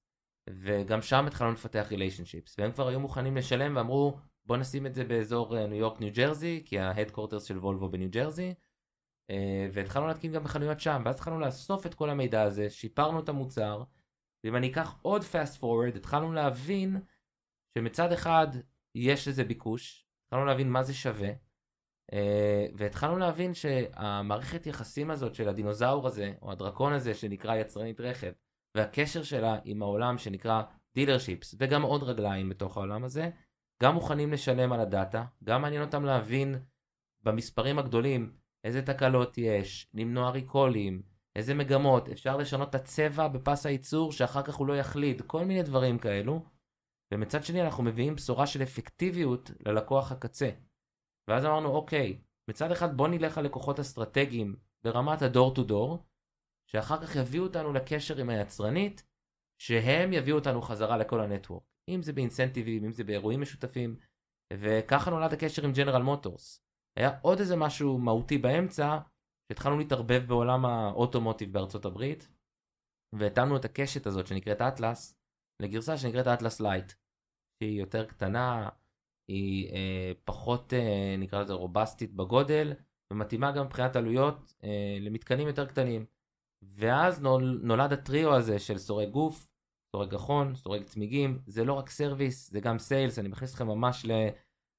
[0.50, 5.04] וגם שם התחלנו לפתח ריליישנשיפס, והם כבר היו מוכנים לשלם ואמרו, בוא נשים את זה
[5.04, 8.54] באזור ניו יורק ניו ג'רזי כי ההדקורטרס של וולבו בניו ג'רזי.
[9.30, 13.28] אה, והתחלנו להתקין גם בחנויות שם ואז התחלנו לאסוף את כל המידע הזה שיפרנו את
[13.28, 13.82] המוצר
[14.44, 17.00] ואם אני אקח עוד fast forward התחלנו להבין
[17.74, 18.46] שמצד אחד
[18.94, 21.30] יש לזה ביקוש התחלנו להבין מה זה שווה
[22.12, 28.32] אה, והתחלנו להבין שהמערכת יחסים הזאת של הדינוזאור הזה או הדרקון הזה שנקרא יצרנית רכב
[28.74, 30.62] והקשר שלה עם העולם שנקרא
[30.94, 33.30] dealerships וגם עוד רגליים בתוך העולם הזה
[33.82, 36.58] גם מוכנים לשלם על הדאטה, גם מעניין אותם להבין
[37.22, 38.32] במספרים הגדולים
[38.64, 41.02] איזה תקלות יש, למנוע ריקולים,
[41.36, 45.62] איזה מגמות, אפשר לשנות את הצבע בפס הייצור שאחר כך הוא לא יחליד, כל מיני
[45.62, 46.44] דברים כאלו.
[47.14, 50.50] ומצד שני אנחנו מביאים בשורה של אפקטיביות ללקוח הקצה.
[51.28, 56.06] ואז אמרנו אוקיי, מצד אחד בוא נלך על לקוחות אסטרטגיים ברמת הדור טו דור,
[56.66, 59.04] שאחר כך יביאו אותנו לקשר עם היצרנית,
[59.58, 61.62] שהם יביאו אותנו חזרה לכל הנטוורק.
[61.88, 63.96] אם זה באינסנטיבים, אם זה באירועים משותפים,
[64.52, 66.62] וככה נולד הקשר עם ג'נרל מוטורס.
[66.96, 68.98] היה עוד איזה משהו מהותי באמצע,
[69.48, 72.28] שהתחלנו להתערבב בעולם האוטומוטיב בארצות הברית,
[73.12, 75.17] והתאמנו את הקשת הזאת שנקראת אטלס,
[75.60, 76.92] לגרסה שנקראת אטלס Lite,
[77.58, 78.68] שהיא יותר קטנה,
[79.28, 82.72] היא אה, פחות אה, נקרא לזה robust ית בגודל,
[83.12, 86.06] ומתאימה גם מבחינת עלויות אה, למתקנים יותר קטנים.
[86.62, 89.48] ואז נול, נולד הטריו הזה של סורק גוף,
[89.92, 94.06] סורק גחון, סורק צמיגים, זה לא רק service, זה גם sales, אני מכניס אתכם ממש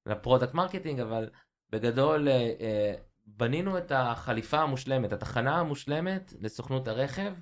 [0.06, 1.30] ל product marketing, אבל
[1.70, 2.94] בגדול אה, אה,
[3.26, 7.32] בנינו את החליפה המושלמת, התחנה המושלמת לסוכנות הרכב,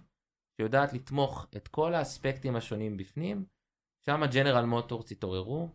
[0.60, 3.44] שיודעת לתמוך את כל האספקטים השונים בפנים,
[4.06, 5.68] שם הג'נרל מוטורס התעוררו,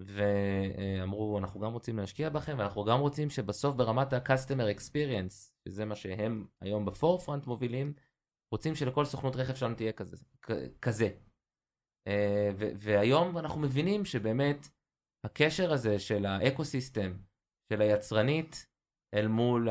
[0.00, 5.96] ואמרו אנחנו גם רוצים להשקיע בכם ואנחנו גם רוצים שבסוף ברמת ה-customer experience, שזה מה
[5.96, 7.94] שהם היום ב forefront מובילים,
[8.54, 10.16] רוצים שלכל סוכנות רכב שלנו תהיה כזה.
[10.82, 11.08] כזה.
[12.06, 14.68] אה, והיום אנחנו מבינים שבאמת
[15.24, 17.12] הקשר הזה של ה ecosystem,
[17.72, 18.66] של היצרנית
[19.14, 19.68] אל מול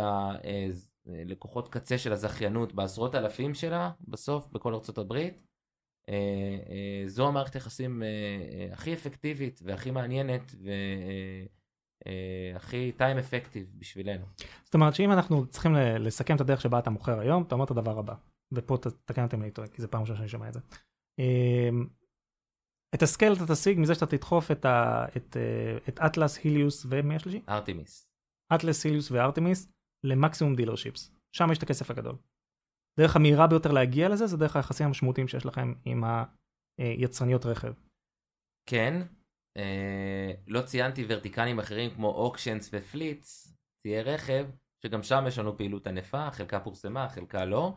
[1.08, 5.48] הלקוחות קצה של הזכיינות בעשרות אלפים שלה, בסוף בכל ארצות הברית,
[6.10, 6.16] אה,
[6.70, 8.04] אה, זו המערכת היחסים
[8.72, 10.56] הכי אפקטיבית והכי מעניינת
[12.06, 14.26] והכי time effective בשבילנו.
[14.64, 17.72] זאת אומרת שאם אנחנו צריכים לסכם את הדרך שבה אתה מוכר היום, אתה אומר את
[17.72, 18.14] הדבר הבא.
[18.52, 20.60] ופה תקן אותי אם אני טועה, כי זה פעם ראשונה שאני שומע את זה.
[21.20, 21.88] אמ,
[22.96, 27.16] את הסקייל אתה תשיג מזה שאתה תדחוף את, ה, את, אה, את אטלס, היליוס ומי
[27.16, 27.42] השלישי?
[27.50, 28.08] ארטימיס.
[28.56, 29.72] אטלס, היליוס וארטימיס
[30.04, 31.12] למקסימום dealerships.
[31.36, 32.18] שם יש את הכסף הגדול.
[33.00, 36.04] דרך המהירה ביותר להגיע לזה זה דרך היחסים המשמעותיים שיש לכם עם
[36.80, 37.74] היצרניות רכב.
[38.70, 39.02] כן,
[39.58, 44.50] אה, לא ציינתי verticals ים אחרים כמו auctions ו fleets, ציי רכב,
[44.86, 47.74] שגם שם יש לנו פעילות ענפה, חלקה פורסמה, חלקה לא.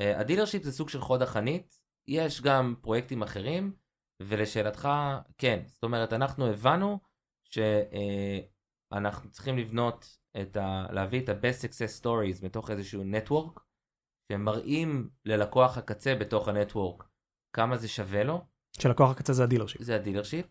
[0.00, 3.76] אה, ה dealership זה סוג של חוד החנית, יש גם פרויקטים אחרים,
[4.22, 4.88] ולשאלתך,
[5.38, 6.98] כן, זאת אומרת, אנחנו הבנו
[7.44, 10.86] שאנחנו צריכים לבנות את ה...
[10.90, 13.60] להביא את ה-best success stories מתוך איזשהו network,
[14.32, 17.08] שמראים ללקוח הקצה בתוך ה network
[17.56, 18.44] כמה זה שווה לו.
[18.78, 19.82] שלקוח הקצה זה ה dealership.
[19.82, 20.46] זה ה dealership.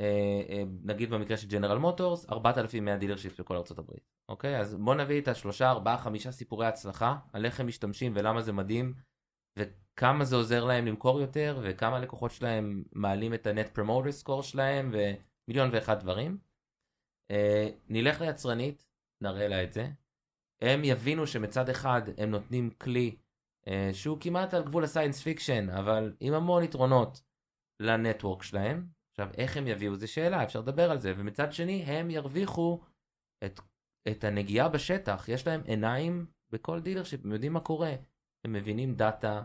[0.00, 5.20] אה, אה, נגיד במקרה של ג'נרל מוטורס 4100 dealership בכל הברית אוקיי אז בוא נביא
[5.20, 8.94] את השלושה ארבעה חמישה סיפורי הצלחה על איך הם משתמשים ולמה זה מדהים
[9.58, 14.92] וכמה זה עוזר להם למכור יותר וכמה הלקוחות שלהם מעלים את ה-net promoter score שלהם
[14.92, 16.38] ומיליון ואחד דברים.
[17.30, 18.87] אה, נלך ליצרנית
[19.20, 19.90] נראה לה את זה.
[20.62, 23.16] הם יבינו שמצד אחד הם נותנים כלי
[23.92, 27.22] שהוא כמעט על גבול ה science fiction אבל עם המון יתרונות
[27.82, 28.88] ל network שלהם.
[29.10, 32.80] עכשיו, איך הם יביאו זה שאלה, אפשר לדבר על זה, ומצד שני, הם ירוויחו
[33.44, 33.60] את,
[34.08, 37.94] את הנגיעה בשטח, יש להם עיניים בכל dealership, הם יודעים מה קורה,
[38.44, 39.42] הם מבינים data,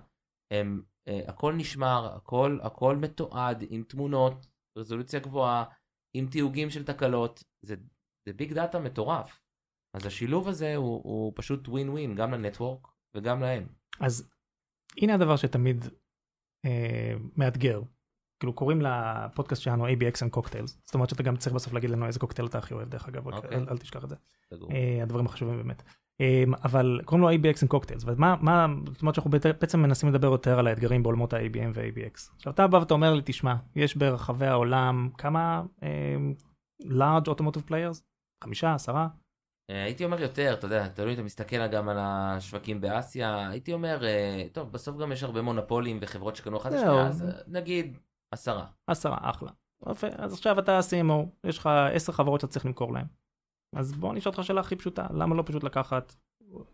[0.53, 5.65] הם, אה, הכל נשמר, הכל, הכל מתועד עם תמונות, רזולוציה גבוהה,
[6.13, 7.75] עם תיוגים של תקלות, זה,
[8.27, 9.42] זה big data מטורף.
[9.93, 13.67] אז השילוב הזה הוא, הוא פשוט ווין ווין גם ל network וגם להם.
[13.99, 14.29] אז
[15.01, 15.85] הנה הדבר שתמיד
[16.65, 17.81] אה, מאתגר
[18.39, 22.07] כאילו קוראים לפודקאסט שלנו ABX and Cocktails זאת אומרת שאתה גם צריך בסוף להגיד לנו
[22.07, 23.35] איזה קוקטייל אתה הכי אוהב דרך אגב okay.
[23.35, 23.57] אוקיי.
[23.57, 24.15] אל, אל תשכח את זה
[24.71, 25.83] אה, הדברים החשובים באמת
[26.21, 30.27] אה, אבל קוראים לו ABX and Cocktails ומה מה זאת אומרת שאנחנו בעצם מנסים לדבר
[30.27, 34.45] יותר על האתגרים בעולמות ה-ABM ו-ABX עכשיו אתה בא ואתה אומר לי תשמע יש ברחבי
[34.45, 36.15] העולם כמה אה,
[36.81, 38.01] large automotive players?
[38.43, 39.07] חמישה, עשרה?
[39.69, 43.73] אה, הייתי אומר יותר, אתה יודע, תלוי אם אתה מסתכל גם על השווקים באסיה, הייתי
[43.73, 46.71] אומר, אה, טוב, בסוף גם יש הרבה מונופולים וחברות שקנו אחת.
[46.71, 47.97] השנייה, אז אה, נגיד
[48.31, 48.65] עשרה.
[48.87, 49.51] עשרה, אחלה.
[49.91, 53.05] יפה, אז עכשיו אתה CMO, יש לך עשר חברות שאתה צריך למכור להן.
[53.75, 56.15] אז בוא אני אשאל אותך שאלה הכי פשוטה, למה לא פשוט לקחת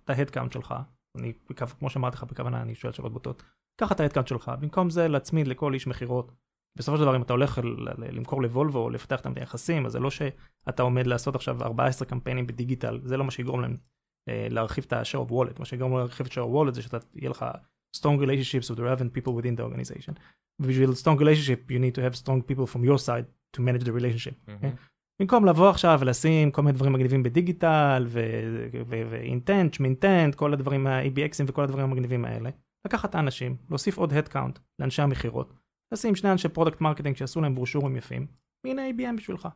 [0.03, 0.75] את ה headcount שלך,
[1.17, 1.33] אני,
[1.79, 3.43] כמו שאמרתי לך בכוונה, אני שואל שאלות בוטות,
[3.81, 6.31] קח את ה headcount שלך, במקום זה להצמיד לכל איש מכירות.
[6.79, 7.59] בסופו של דבר אם אתה הולך
[7.97, 12.47] למכור לוולבו או לפתח את היחסים, אז זה לא שאתה עומד לעשות עכשיו 14 קמפיינים
[12.47, 13.77] בדיגיטל, זה לא מה שיגרום להם
[14.29, 16.97] אה, להרחיב את ה-share of wallet, מה שיגרום להרחיב את share of wallet זה שאתה,
[17.15, 17.45] יהיה לך
[17.97, 20.13] strong relationships with the relevant people within the organization.
[20.59, 23.91] ובשביל strong relationship you need to have strong people from your side to manage the
[23.91, 24.35] relationship.
[24.47, 24.75] מהמם.
[25.21, 28.07] במקום לבוא עכשיו ולשים כל מיני דברים מגניבים בדיגיטל
[29.09, 32.49] ו intent, שמ intent, כל הדברים ה-ABX ים וכל הדברים המגניבים האלה.
[32.85, 35.53] לקחת את האנשים, להוסיף עוד headcount לאנשי המכירות,
[35.91, 38.27] לשים שני אנשי product marketing שיעשו להם ברושורים יפים,
[38.63, 39.47] והנה ABM בשבילך.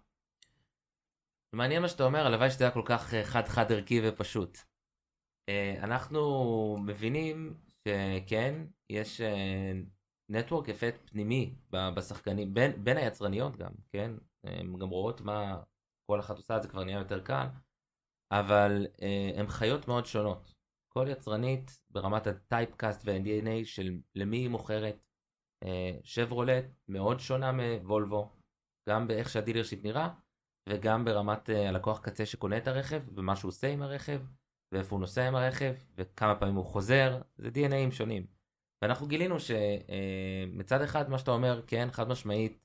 [1.53, 4.57] מעניין מה שאתה אומר, הלוואי שזה היה כל כך אה, חד-חד ערכי ופשוט.
[5.49, 9.21] אה, אנחנו מבינים שכן, יש
[10.29, 14.11] network effect פנימי בשחקנים, בין, בין היצרניות גם, כן?
[14.43, 15.61] הן גם רואות מה
[16.05, 17.47] כל אחת עושה, זה כבר נהיה יותר קל,
[18.31, 20.53] אבל אה, הן חיות מאוד שונות.
[20.87, 25.05] כל יצרנית ברמת ה typecast וה-DNA של למי היא מוכרת.
[25.63, 28.31] אה, שברולט מאוד שונה מוולבו,
[28.89, 30.09] גם באיך שה dealership נראה,
[30.69, 34.21] וגם ברמת uh, הלקוח קצה שקונה את הרכב, ומה שהוא עושה עם הרכב,
[34.71, 38.25] ואיפה הוא נוסע עם הרכב, וכמה פעמים הוא חוזר, זה DNA ים שונים.
[38.81, 42.59] ואנחנו גילינו שמצד uh, אחד מה שאתה אומר, כן, חד משמעית,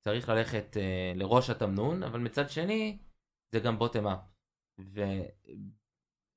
[0.00, 0.76] צריך ללכת
[1.14, 2.98] לראש התמנון, אבל מצד שני,
[3.52, 4.18] זה גם בוטם אפ.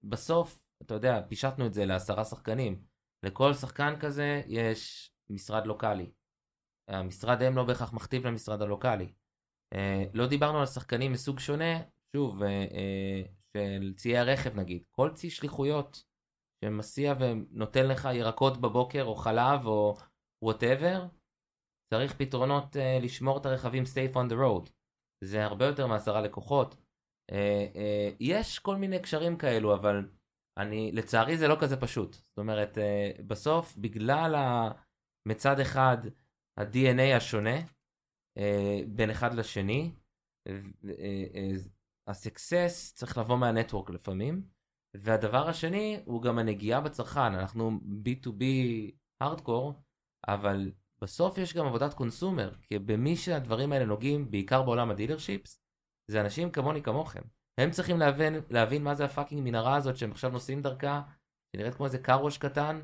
[0.03, 2.86] ובסוף, אתה יודע, פישטנו את זה לעשרה שחקנים.
[3.27, 6.11] לכל שחקן כזה יש משרד לוקאלי.
[6.87, 9.11] המשרד אם לא בהכרח מכתיב למשרד הלוקאלי.
[9.73, 9.77] Uh,
[10.13, 11.81] לא דיברנו על שחקנים מסוג שונה,
[12.15, 16.03] שוב, uh, uh, של ציי הרכב נגיד, כל צי שליחויות
[16.65, 19.97] שמסיע ונותן לך ירקות בבוקר או חלב או
[20.41, 21.05] וואטאבר,
[21.93, 24.69] צריך פתרונות uh, לשמור את הרכבים safe on the road.
[25.23, 26.75] זה הרבה יותר מעשרה לקוחות.
[27.31, 30.09] Uh, uh, יש כל מיני קשרים כאלו, אבל
[30.57, 32.13] אני, לצערי זה לא כזה פשוט.
[32.13, 34.71] זאת אומרת, uh, בסוף, בגלל ה...
[35.27, 35.97] מצד אחד
[36.57, 37.57] ה-DNA השונה,
[38.37, 39.91] אה, בין אחד לשני.
[40.47, 40.59] אה,
[41.35, 41.51] אה,
[42.07, 44.47] הסקסס צריך לבוא מה network לפעמים.
[44.93, 47.19] והדבר השני הוא גם הנגיעה בצרכן.
[47.19, 47.71] אנחנו
[48.05, 48.43] B2B
[49.21, 49.73] hardcore,
[50.27, 55.61] אבל בסוף יש גם עבודת consumer, כי במי שהדברים האלה נוגעים, בעיקר בעולם ה dealerships,
[56.11, 57.21] זה אנשים כמוני כמוכם.
[57.57, 61.01] הם צריכים להבין, להבין מה זה ה fucking מנהרה הזאת שהם עכשיו נוסעים דרכה,
[61.55, 62.81] שנראית כמו איזה car wash קטן,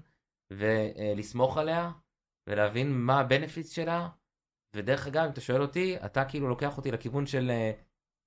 [0.52, 1.92] ולסמוך עליה,
[2.50, 4.10] ולהבין מה ה benefits שלה,
[4.76, 7.72] ודרך אגב, אם אתה שואל אותי, אתה כאילו לוקח אותי לכיוון של אה,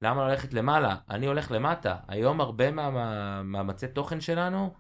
[0.02, 1.96] למה ללכת למעלה, אני הולך למטה.
[2.08, 4.74] היום הרבה מהמאמצי תוכן שלנו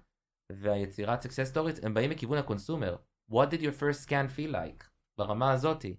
[0.52, 2.96] והיצירת success stories הם באים מכיוון ה consumer.
[3.32, 4.84] What did your first scan feel like?
[5.18, 5.96] ברמה הזאתי.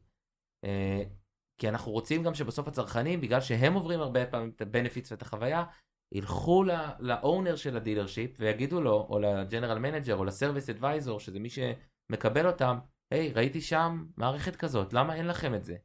[1.58, 5.64] כי אנחנו רוצים גם שבסוף הצרכנים, בגלל שהם עוברים הרבה פעמים את ה-benefits ואת החוויה,
[6.12, 6.64] ילכו
[7.00, 11.20] ל owner של ה dealership ויגידו לו, או ל general manager, או ל service advisor,
[11.20, 12.78] שזה מי שמקבל אותם,
[13.12, 15.76] היי, hey, ראיתי שם מערכת כזאת, למה אין לכם את זה?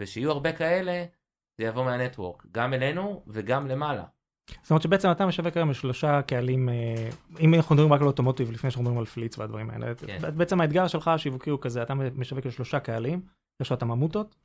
[0.00, 1.04] ושיהיו הרבה כאלה,
[1.60, 4.04] זה יבוא מה network, גם אלינו וגם למעלה.
[4.62, 8.50] זאת אומרת שבעצם אתה משווק היום לשלושה קהלים, אה, אם אנחנו מדברים רק על automotive
[8.50, 10.36] לפני שאנחנו מדברים על fleets והדברים האלה, כן.
[10.36, 13.22] בעצם האתגר שלך השיווקי הוא כזה, אתה משווק לשלושה קהלים,
[13.62, 14.36] יש לך את המאמות,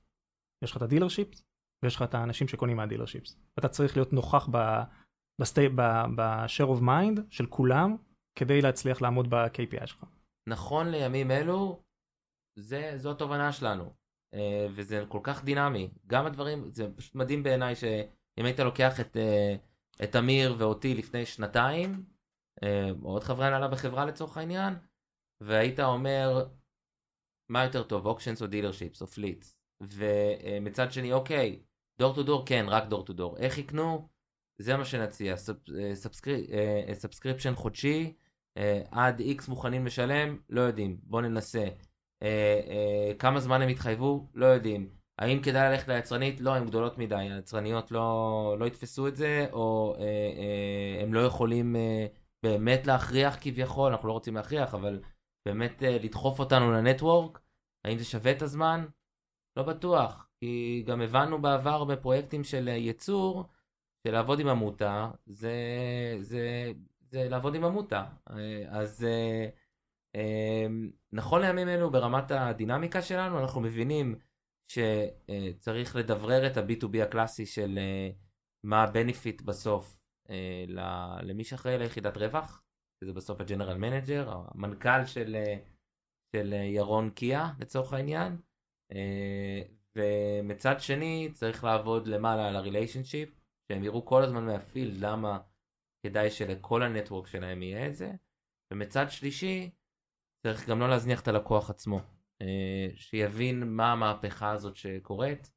[0.64, 1.44] יש לך את ה dealerships,
[1.84, 3.38] ויש לך את האנשים שקונים מה dealerships.
[3.60, 7.96] אתה צריך להיות נוכח ב-share of mind של כולם,
[8.40, 10.04] כדי להצליח לעמוד ב-KPI שלך.
[10.50, 11.84] נכון לימים אלו,
[12.60, 13.94] זה, זו התובנה שלנו.
[14.34, 15.90] אה, וזה כל כך דינמי.
[16.08, 19.56] גם הדברים, זה פשוט מדהים בעיניי שאם היית לוקח את, אה,
[20.04, 22.06] את אמיר ואותי לפני שנתיים,
[22.64, 24.74] אה, או עוד חברי הנהלה בחברה לצורך העניין,
[25.42, 26.48] והיית אומר,
[27.50, 31.60] מה יותר טוב, auctions או dealerships או fleets, ומצד שני, אוקיי,
[32.00, 33.38] door to door, כן, רק door to door.
[33.38, 34.08] איך יקנו?
[34.58, 35.36] זה מה שנציע,
[36.94, 38.14] subscription חודשי,
[38.58, 40.38] Uh, עד X מוכנים לשלם?
[40.50, 41.68] לא יודעים, בואו ננסה.
[43.20, 44.28] כמה זמן הם יתחייבו?
[44.34, 44.90] לא יודעים.
[45.20, 46.42] האם כדאי ללכת ליצרנית?
[46.42, 49.96] לא, הן גדולות מדי, היצרניות לא, לא יתפסו את זה, או
[51.02, 51.76] הם לא יכולים
[52.44, 55.02] באמת להכריח כביכול, אנחנו לא רוצים להכריח, אבל
[55.46, 57.40] באמת לדחוף אותנו ל network.
[57.86, 58.86] האם זה שווה את הזמן?
[59.58, 63.46] לא בטוח, כי גם הבנו בעבר בפרויקטים של ייצור,
[64.08, 65.54] שלעבוד עם עמותה, זה,
[66.22, 66.72] זה
[67.10, 68.06] זה לעבוד עם עמותה.
[68.70, 69.08] אז
[71.12, 74.16] נכון לימים אלו ברמת הדינמיקה שלנו, אנחנו מבינים
[74.72, 78.10] שצריך לדברר את ה-B2B הקלאסי של אה,
[78.64, 79.98] מה ה-benefit בסוף
[80.30, 80.66] אה,
[81.22, 82.64] למי שאחראי ליחידת רווח,
[83.04, 85.58] שזה בסוף ה-General Manager, המנכ"ל של, אה,
[86.36, 88.38] של ירון קיה לצורך העניין,
[89.96, 95.40] ומצד שני צריך לעבוד למעלה על ה-relationship, שהם יראו כל הזמן מהפילד למה
[96.06, 98.12] כדאי שלכל הנטוורק שלהם יהיה את זה,
[98.72, 99.70] ומצד שלישי
[100.44, 102.00] צריך גם לא להזניח את הלקוח עצמו.
[102.42, 105.52] אה, שיבין מה המהפכה הזאת שקורית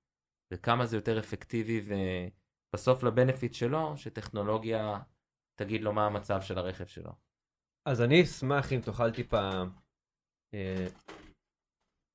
[0.52, 5.00] וכמה זה יותר אפקטיבי ובסוף לבנפיט שלו שטכנולוגיה
[5.58, 7.12] תגיד לו מה המצב של הרכב שלו.
[7.88, 9.50] אז אני אשמח אם תוכל טיפה
[10.54, 10.86] אה,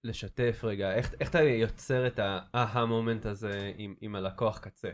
[0.05, 2.19] לשתף רגע איך, איך אתה יוצר את
[2.53, 4.91] ההה מומנט הזה עם, עם הלקוח קצה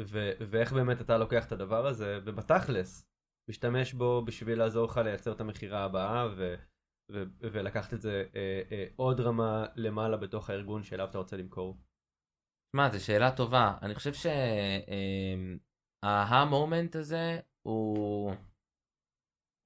[0.00, 3.08] ו, ואיך באמת אתה לוקח את הדבר הזה ובתכלס
[3.50, 6.54] משתמש בו בשביל לעזור לך לייצר את המכירה הבאה ו...
[7.12, 11.78] ו- ולקחת את זה אה, אה, עוד רמה למעלה בתוך הארגון שאליו אתה רוצה למכור?
[12.76, 13.78] שמע, זו שאלה טובה.
[13.82, 14.12] אני חושב
[16.04, 18.32] שהמומנט אה, הזה הוא...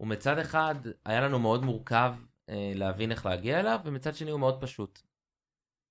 [0.00, 0.74] הוא מצד אחד
[1.04, 2.14] היה לנו מאוד מורכב
[2.48, 5.02] להבין איך להגיע אליו, ומצד שני הוא מאוד פשוט.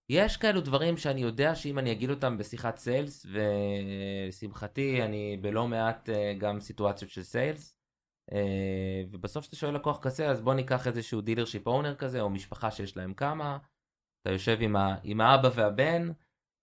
[0.10, 6.10] יש כאלו דברים שאני יודע שאם אני אגיד אותם בשיחת sales, ולשמחתי אני בלא מעט
[6.10, 7.78] אה, גם סיטואציות של sales,
[8.32, 12.72] אה, ובסוף כשאתה שואל לקוח כזה אז בוא ניקח איזשהו dealership owner כזה או משפחה
[12.72, 13.58] שיש להם כמה.
[14.22, 16.12] אתה יושב עם, ה, עם האבא והבן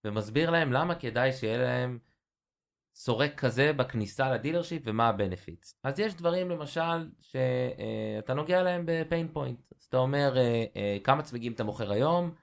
[0.06, 1.98] ומסביר להם למה כדאי שיהיה להם
[2.94, 5.80] סורק כזה בכניסה ל dealership ומה ה benefits.
[5.84, 9.72] אז יש דברים למשל שאתה נוגע להם ב pain point.
[9.78, 12.34] אז אתה אומר אה, אה, כמה צמיגים אתה מוכר היום,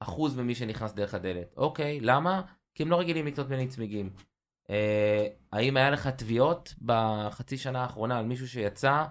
[0.00, 1.54] אחוז ממי שנכנס דרך הדלת.
[1.56, 2.42] אוקיי, למה?
[2.74, 4.10] כי הם לא רגילים לקנות ממני צמיגים.
[4.70, 9.04] אה, האם היה לך תביעות בחצי שנה האחרונה על מישהו שיצא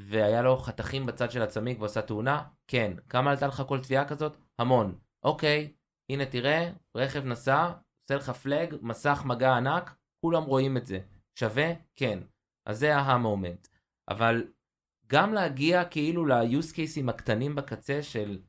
[0.00, 2.42] והיה לו חתכים בצד של הצמיג ועושה תאונה?
[2.66, 2.92] כן.
[3.08, 4.36] כמה עלתה לך כל תביעה כזאת?
[4.58, 4.98] המון.
[5.22, 5.72] אוקיי,
[6.10, 7.70] הנה תראה, רכב נסע,
[8.06, 11.00] עושה לך flag, מסך מגע ענק, כולם רואים את זה.
[11.38, 11.72] שווה?
[11.96, 12.18] כן.
[12.66, 13.68] אז זה ה moment.
[14.08, 14.48] אבל
[15.06, 18.42] גם להגיע כאילו ל-use cases הקטנים בקצה של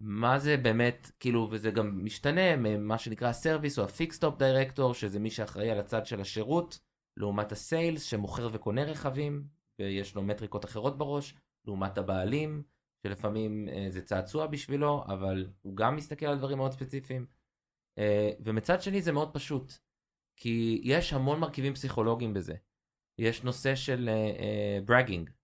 [0.00, 4.38] מה זה באמת, כאילו, וזה גם משתנה ממה שנקרא ה service או ה fixed op
[4.38, 6.78] director, שזה מי שאחראי על הצד של השירות,
[7.16, 9.44] לעומת ה sales שמוכר וקונה רכבים,
[9.78, 11.34] ויש לו מטריקות אחרות בראש,
[11.66, 12.62] לעומת הבעלים,
[13.02, 17.26] שלפעמים אה, זה צעצוע בשבילו, אבל הוא גם מסתכל על דברים מאוד ספציפיים.
[17.98, 19.72] אה, ומצד שני זה מאוד פשוט,
[20.36, 22.54] כי יש המון מרכיבים פסיכולוגיים בזה.
[23.18, 24.10] יש נושא של
[24.84, 25.34] ברגינג, uh, uh,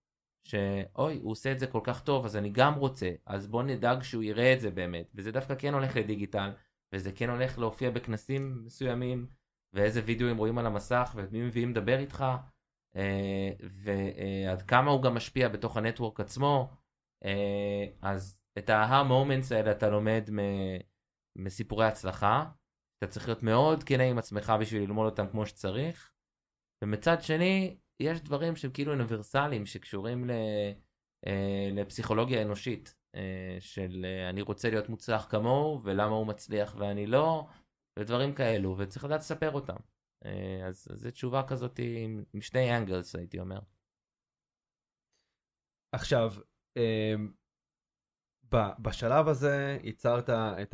[0.43, 4.03] שאוי, הוא עושה את זה כל כך טוב, אז אני גם רוצה, אז בוא נדאג
[4.03, 5.11] שהוא יראה את זה באמת.
[5.15, 6.51] וזה דווקא כן הולך לדיגיטל,
[6.93, 9.27] וזה כן הולך להופיע בכנסים מסוימים,
[9.73, 12.25] ואיזה וידאו הם רואים על המסך, ומי מביאים לדבר איתך,
[12.95, 16.69] אה, ועד כמה הוא גם משפיע בתוך הנטוורק עצמו.
[17.25, 20.29] אה, אז את ה-aha moments האלה אתה לומד
[21.35, 22.45] מסיפורי הצלחה.
[22.97, 26.13] אתה צריך להיות מאוד כנה עם עצמך בשביל ללמוד אותם כמו שצריך.
[26.83, 30.31] ומצד שני, יש דברים שהם כאילו אוניברסליים שקשורים ל,
[31.27, 37.07] אה, לפסיכולוגיה אנושית, אה, של אה, אני רוצה להיות מוצלח כמוהו ולמה הוא מצליח ואני
[37.07, 37.47] לא,
[37.99, 39.75] ודברים כאלו, וצריך לדעת לספר אותם.
[40.25, 43.59] אה, אז, זו תשובה כזאת עם, עם שני angles הייתי אומר.
[45.95, 46.33] עכשיו,
[46.77, 47.15] אה,
[48.79, 50.73] בשלב הזה ייצרת את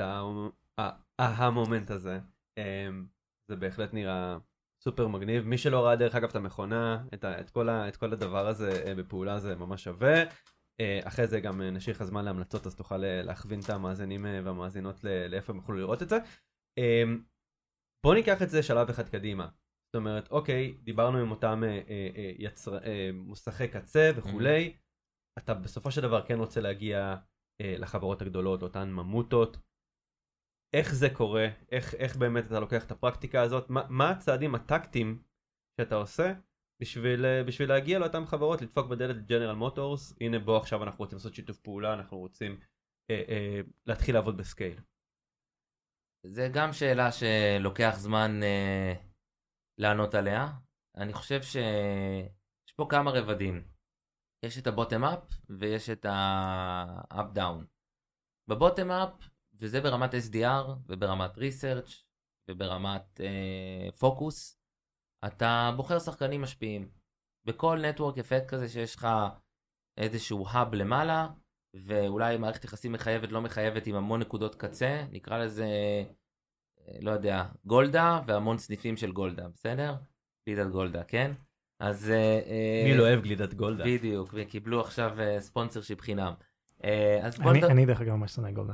[1.20, 2.20] ה moment הזה.
[2.58, 2.90] אה,
[3.52, 4.38] זה בהחלט נראה
[4.84, 5.46] סופר מגניב.
[5.46, 8.48] מי שלא ראה דרך אגב את המכונה, את, ה, את, כל, ה, את כל הדבר
[8.48, 10.24] הזה אה, בפעולה זה ממש שווה.
[10.80, 15.04] אה, אחרי זה גם נשאיר לך זמן להמלצות אז תוכל אה, להכווין את המאזינים והמאזינות
[15.30, 16.18] לאיפה הם יוכלו לראות את זה.
[18.06, 19.48] בוא ניקח את זה שלב אחד קדימה.
[19.88, 21.64] זאת אומרת, אוקיי, דיברנו עם אותם
[22.38, 22.78] יצר...
[23.14, 25.42] מוסכי קצה וכולי, mm-hmm.
[25.42, 27.16] אתה בסופו של דבר כן רוצה להגיע
[27.62, 29.58] לחברות הגדולות, אותן ממוטות,
[30.74, 35.24] איך זה קורה, איך, איך באמת אתה לוקח את הפרקטיקה הזאת, מה, מה הצעדים הטקטיים
[35.82, 36.34] שאתה עושה
[36.82, 41.16] בשביל, אה, בשביל להגיע לאותן חברות, לדפוק בדלת ג'נרל מוטורס, הנה בוא עכשיו אנחנו רוצים
[41.16, 42.60] לעשות שיתוף פעולה, אנחנו רוצים
[43.10, 44.80] אה, אה, להתחיל לעבוד ב scale.
[46.26, 48.94] זה גם שאלה שלוקח זמן אה,
[49.78, 50.48] לענות עליה.
[50.98, 53.77] אני חושב שיש פה כמה רבדים.
[54.46, 57.66] יש את ה bottom up ויש את ה up down.
[58.48, 61.92] ב bottom up וזה ברמת SDR וברמת research
[62.50, 63.22] וברמת
[64.00, 64.54] פוקוס.
[64.54, 66.90] uh, אתה בוחר שחקנים משפיעים.
[67.46, 69.08] בכל network effect כזה שיש לך
[69.98, 71.28] איזשהו hub למעלה,
[71.76, 75.66] ואולי מערכת יחסים מחייבת לא מחייבת עם המון נקודות קצה, נקרא לזה,
[76.80, 79.96] אה, לא יודע, גולדה והמון סניפים של גולדה, בסדר?
[80.50, 81.32] גלידת גולדה, כן?
[81.80, 82.10] אז...
[82.10, 83.84] אה, מי לא אוהב גלידת גולדה?
[83.84, 86.34] בדיוק, וקיבלו עכשיו sponsorship חינם.
[87.22, 88.74] אז אני, דרך אגב ממש שונא גולדה.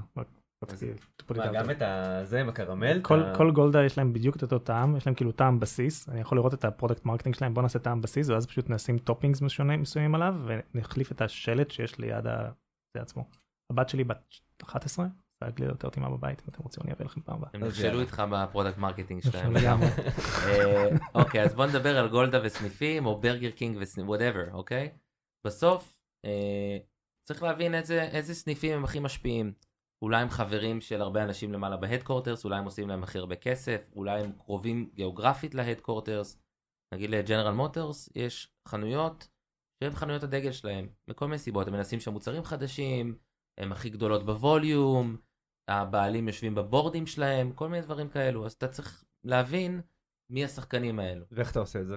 [1.54, 1.70] גם.
[1.72, 3.02] את הזה עם הקרמל?
[3.38, 6.38] כל, גולדה יש להם בדיוק את אותו טעם, יש להם כאילו טעם בסיס, אני יכול
[6.38, 10.16] לראות את ה product marketing שלהם, בוא נעשה טעם בסיס, ואז פשוט נשים toppings מסוימים,
[10.16, 10.36] עליו,
[10.74, 12.26] ונחליף את השלט שיש ליד.
[12.98, 13.24] זה עצמו.
[13.72, 15.06] הבת שלי בת 11,
[15.44, 17.50] זה הגלידה יותר טעימה בבית, אם אתם רוצים אני אביא לכם פעם הבאה.
[17.54, 18.00] הם נכשלו.
[18.00, 19.58] איתך ב product marketing שלהם.
[20.48, 24.92] אה, אוקיי, אז בוא נדבר על גולדה וסניפים, או ברגר קינג whatever, אוקיי?
[25.48, 26.78] בסוף, אה,
[27.28, 29.54] צריך להבין איזה, איזה סניפים הם הכי משפיעים.
[30.02, 33.36] אולי הם חברים של הרבה אנשים למעלה ב headquarters, אולי הם עושים להם הכי הרבה
[33.36, 36.40] כסף, אולי הם קרובים גיאוגרפית ל headquarters.
[36.94, 39.28] נגיד לג'נרל מוטורס יש חנויות
[39.84, 43.18] שהן חנויות הדגל שלהם, מכל מיני סיבות, הם מנסים שם מוצרים חדשים,
[43.58, 45.18] הן הכי גדולות בווליום,
[45.68, 49.82] הבעלים יושבים בבורדים שלהם, כל מיני דברים כאלו, אז אתה צריך להבין
[50.30, 51.26] מי השחקנים האלו.
[51.32, 51.96] ואיך אתה עושה את זה?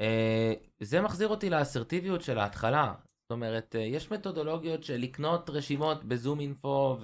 [0.00, 2.94] אה, זה מחזיר אותי לאסרטיביות של ההתחלה.
[3.22, 6.98] זאת אומרת, אה, יש מתודולוגיות של לקנות רשימות בזום אינפו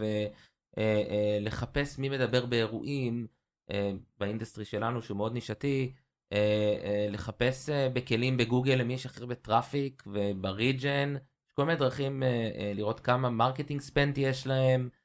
[0.76, 3.26] ולחפש מי מדבר באירועים
[3.70, 5.92] אה, ב industry שלנו שהוא מאוד נישתי,
[6.32, 11.16] אה, אה, לחפש אה, בכלים בגוגל למי יש הכי הרבה traffic וב region,
[11.48, 14.99] יש כל מיני דרכים אה, אה, לראות כמה marketing spend יש להם, אה, אה,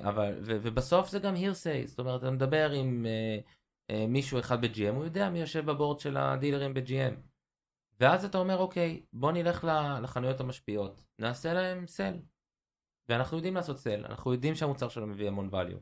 [0.00, 3.06] אבל, ו- ובסוף זה גם hearsay, זאת אומרת, אתה מדבר עם...
[3.06, 3.38] אה,
[3.90, 7.14] אה, מישהו אחד ב-GM, הוא יודע מי יושב ב board של הדילרים ב-GM.
[8.00, 9.66] ואז אתה אומר, אוקיי, בוא נלך
[10.02, 12.14] לחנויות המשפיעות, נעשה להם סל.
[13.08, 15.80] ואנחנו יודעים לעשות סל, אנחנו יודעים שהמוצר שלו מביא המון value.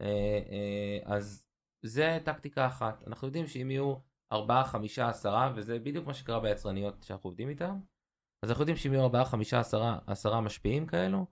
[0.00, 1.44] אה, אה, אז
[1.82, 3.94] זה טקטיקה אחת, אנחנו יודעים שאם יהיו
[4.32, 7.78] 4, 5, 10, וזה בדיוק מה שקרה ביצרניות שאנחנו עובדים איתם,
[8.42, 11.26] אז אנחנו יודעים שאם יהיו 4, 5, 10, 10 משפיעים כאלו,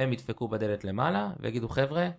[0.00, 2.10] הם ידפקו בדלת למעלה ויגידו, חבר'ה,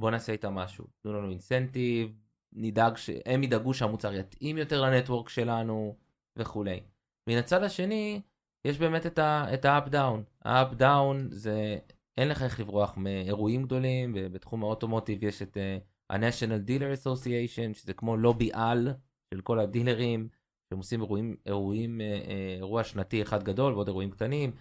[0.00, 2.12] בוא נעשה איתם משהו, תנו לנו אינסנטיב,
[2.52, 5.96] נדאג שהם ידאגו שהמוצר יתאים יותר לנטוורק שלנו
[6.36, 6.80] וכולי.
[7.28, 8.20] מן הצד השני,
[8.64, 9.06] יש באמת
[9.54, 10.24] את ה up down.
[10.44, 11.78] ה up down זה,
[12.16, 15.78] אין לך איך לברוח מאירועים גדולים, בתחום ה automotive יש את אה,
[16.10, 18.94] ה-National Dealer Association, שזה כמו לובי על
[19.34, 20.28] של כל הדילרים,
[20.68, 24.52] שהם עושים אירועים, אירועים, אה, אה, אירוע שנתי אחד גדול ועוד אירועים קטנים,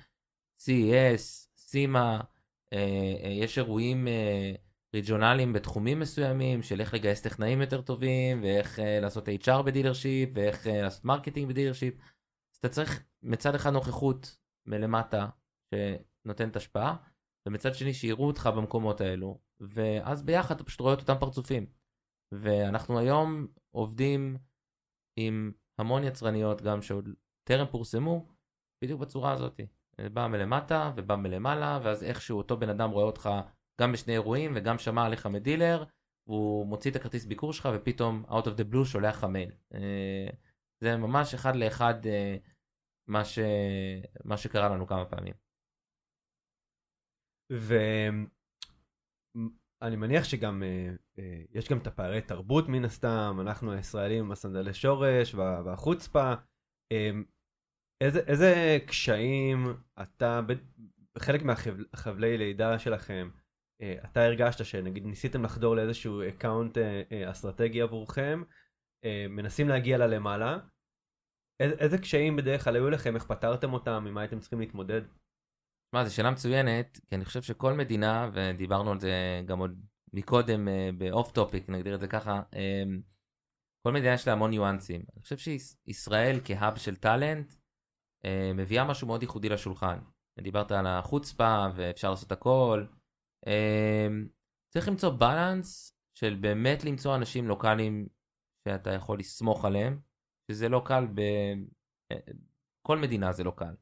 [0.62, 2.22] CES, SEMA,
[2.74, 4.54] אה, אה, יש אירועים אה,
[4.96, 10.30] ריג'ונליים בתחומים מסוימים של איך לגייס טכנאים יותר טובים ואיך uh, לעשות HR ב dealership
[10.34, 11.94] ואיך uh, לעשות marketing ב dealership.
[12.54, 15.28] אז אתה צריך מצד אחד נוכחות מלמטה
[15.76, 16.96] שנותנת השפעה
[17.48, 21.66] ומצד שני שיראו אותך במקומות האלו ואז ביחד אתה פשוט רואה את אותם פרצופים.
[22.32, 24.38] ואנחנו היום עובדים
[25.16, 27.10] עם המון יצרניות גם שעוד
[27.44, 28.28] טרם פורסמו
[28.84, 29.60] בדיוק בצורה הזאת.
[30.14, 33.30] בא מלמטה ובא מלמעלה ואז איכשהו אותו בן אדם רואה אותך
[33.82, 35.84] גם בשני אירועים וגם שמע עליך מדילר,
[36.28, 39.52] והוא מוציא את הכרטיס ביקור שלך ופתאום out of the blue שולח לך מייל.
[39.74, 40.28] אה,
[40.82, 42.38] זה ממש אחד לאחד אה,
[43.08, 43.40] מה, ש...
[44.24, 45.34] מה שקרה לנו כמה פעמים.
[47.50, 48.26] ואני
[49.96, 50.90] מניח שגם אה,
[51.20, 56.34] אה, יש גם את הפערי תרבות מן הסתם, אנחנו הישראלים עם הסנדלי שורש וה- והחוצפה.
[58.04, 60.42] איזה, איזה קשיים אתה,
[61.16, 63.30] בחלק מהחבלי לידה שלכם,
[63.82, 68.44] אה, אתה הרגשת שנגיד ניסיתם לחדור לאיזשהו account אה, אה, אסטרטגי עבורכם,
[69.30, 70.58] מנסים להגיע ללמעלה,
[71.60, 75.02] איזה, איזה קשיים בדרך כלל היו לכם, איך פתרתם אותם, עם מה הייתם צריכים להתמודד?
[75.94, 79.82] מה, זו שאלה מצוינת, כי אני חושב שכל מדינה, ודיברנו על זה גם עוד
[80.14, 80.68] מקודם
[80.98, 82.42] ב off topic, נגדיר את זה ככה,
[83.88, 85.02] כל מדינה יש לה המון ניואנסים.
[85.14, 87.54] אני חושב שישראל כ hub של talent,
[88.56, 90.00] מביאה משהו מאוד ייחודי לשולחן.
[90.40, 92.86] דיברת על החוצפה ואפשר לעשות הכל.
[93.48, 94.08] אה,
[94.74, 98.08] צריך למצוא בלנס של באמת למצוא אנשים לוקאליים
[98.68, 100.00] שאתה יכול לסמוך עליהם,
[100.52, 101.20] שזה לא קל ב...
[102.12, 102.18] אה,
[102.88, 103.76] כל מדינה זה לא קל.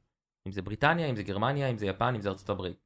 [0.46, 2.78] אם זה בריטניה, אם זה גרמניה, אם זה יפן, אם זה ארצות הברית.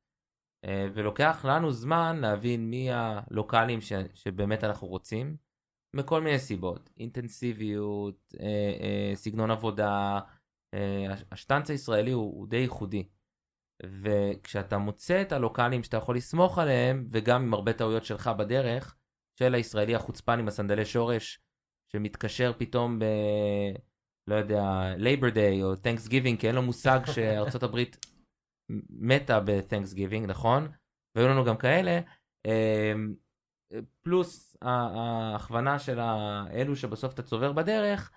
[0.65, 3.93] אה, ולוקח לנו זמן להבין מי הלוקאלים ש...
[4.15, 5.37] שבאמת אנחנו רוצים,
[5.95, 6.91] מכל מיני סיבות.
[6.97, 8.47] אינטנסיביות, אה,
[8.81, 10.36] אה, סגנון עבודה, אה,
[11.33, 13.09] השטנץ הישראלי הוא, הוא די ייחודי.
[13.83, 18.97] וכשאתה מוצא את הלוקאלים שאתה יכול לסמוך עליהם, וגם עם הרבה טעויות שלך בדרך,
[19.39, 21.41] של הישראלי החוצפן עם הסנדלי שורש,
[21.93, 23.05] שמתקשר פתאום ב...
[24.29, 24.63] לא יודע,
[24.99, 28.07] Labor Day או Thanksgiving, כי אין לו מושג שארצות הברית
[28.91, 30.69] מתה ב-Thanksgiving, נכון?
[31.15, 32.01] והיו לנו גם כאלה.
[32.47, 33.15] אמ,
[34.03, 36.01] פלוס ההכוונה של
[36.51, 38.13] אלו שבסוף אתה צובר בדרך,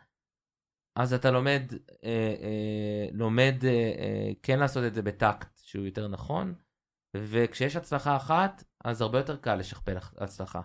[1.00, 1.64] אז אתה לומד,
[2.04, 6.54] אה, אה, לומד אה, אה, כן לעשות את זה בטקט שהוא יותר נכון,
[7.18, 10.62] וכשיש הצלחה אחת, אז הרבה יותר קל לשכפל הצלחה.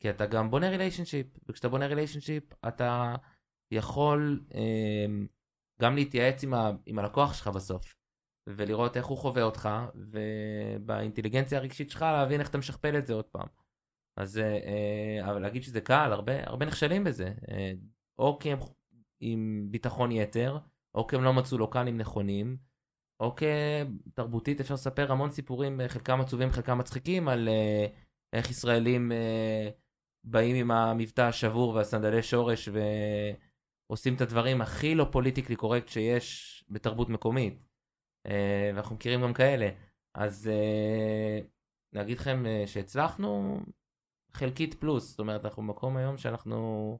[0.00, 3.14] כי אתה גם בונה relationship, וכשאתה בונה relationship אתה
[3.70, 5.06] יכול אה,
[5.82, 7.94] גם להתייעץ עם, ה, עם הלקוח שלך בסוף.
[8.46, 13.24] ולראות איך הוא חווה אותך, ובאינטליגנציה הרגשית שלך להבין איך אתה משכפל את זה עוד
[13.24, 13.46] פעם.
[14.16, 17.32] אז אה, אה, אבל להגיד שזה קל, הרבה, הרבה נכשלים בזה.
[17.50, 17.72] אה,
[18.18, 18.58] או כי הם
[19.20, 20.58] עם ביטחון יתר,
[20.94, 22.56] או כי הם לא מצאו לוקאלים נכונים,
[23.20, 27.48] או כתרבותית אפשר לספר המון סיפורים, חלקם עצובים, חלקם מצחיקים, על
[28.32, 29.12] איך ישראלים
[30.24, 32.68] באים עם המבטא השבור והסנדלי שורש
[33.88, 37.66] ועושים את הדברים הכי לא פוליטיקלי קורקט שיש בתרבות מקומית.
[38.74, 39.70] ואנחנו מכירים גם כאלה.
[40.14, 40.50] אז
[41.92, 43.60] להגיד לכם שהצלחנו,
[44.32, 46.98] חלקית פלוס, זאת אומרת אנחנו במקום היום שאנחנו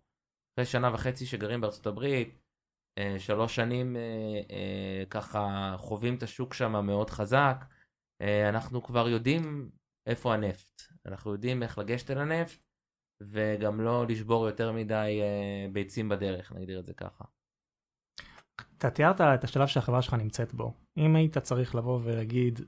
[0.54, 2.38] אחרי שנה וחצי שגרים בארצות הברית,
[2.98, 4.00] אה, שלוש שנים אה,
[4.50, 7.64] אה, ככה חווים את השוק שם מאוד חזק,
[8.48, 9.70] אנחנו כבר יודעים
[10.06, 12.60] איפה הנפט, אנחנו יודעים איך לגשת אל הנפט
[13.20, 15.20] וגם לא לשבור יותר מדי
[15.72, 17.24] ביצים בדרך, נגדיר את זה ככה.
[18.78, 20.72] אתה תיארת את השלב שהחברה שלך נמצאת בו.
[20.96, 22.60] אם היית צריך לבוא ולהגיד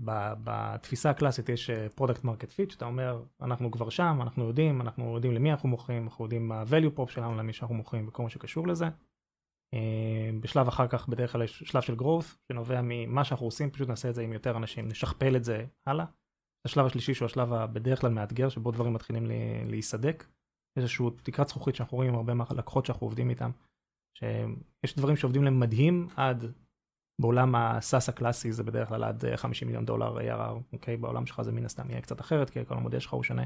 [0.00, 5.34] בתפיסה הקלאסית יש product market fit שאתה אומר אנחנו כבר שם אנחנו יודעים אנחנו יודעים
[5.34, 8.30] למי אנחנו מוכרים אנחנו יודעים מה ה value prop שלנו למי שאנחנו מוכרים וכל מה
[8.30, 8.86] שקשור לזה.
[9.74, 13.88] אה, בשלב אחר כך בדרך כלל יש שלב של growth שנובע ממה שאנחנו עושים פשוט
[13.88, 16.04] נעשה את זה עם יותר אנשים נשכפל את זה הלאה.
[16.66, 19.26] השלב השלישי שהוא השלב הבדרך כלל מאתגר שבו דברים מתחילים
[19.64, 20.26] להיסדק.
[20.78, 23.50] איזשהו תקרת זכוכית שאנחנו רואים הרבה מהלקוחות שאנחנו עובדים איתם.
[24.18, 26.44] שיש דברים שעובדים להם מדהים עד
[27.20, 30.96] בעולם הסאס הקלאסי זה בדרך כלל עד 50 מיליון דולר ARR, אוקיי?
[30.96, 33.44] בעולם שלך זה מן הסתם יהיה קצת אחרת, כי כל המודל שלך הוא שונה.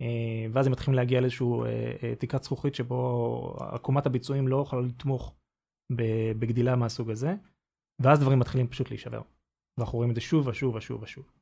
[0.00, 4.82] אה, ואז הם מתחילים להגיע לאיזשהו אה, אה, תקרת זכוכית שבו עקומת הביצועים לא יכולה
[4.82, 5.34] לתמוך
[6.38, 7.34] בגדילה מהסוג הזה,
[8.02, 9.22] ואז דברים מתחילים פשוט להישבר.
[9.78, 11.32] ואנחנו רואים את זה שוב ושוב ושוב ושוב.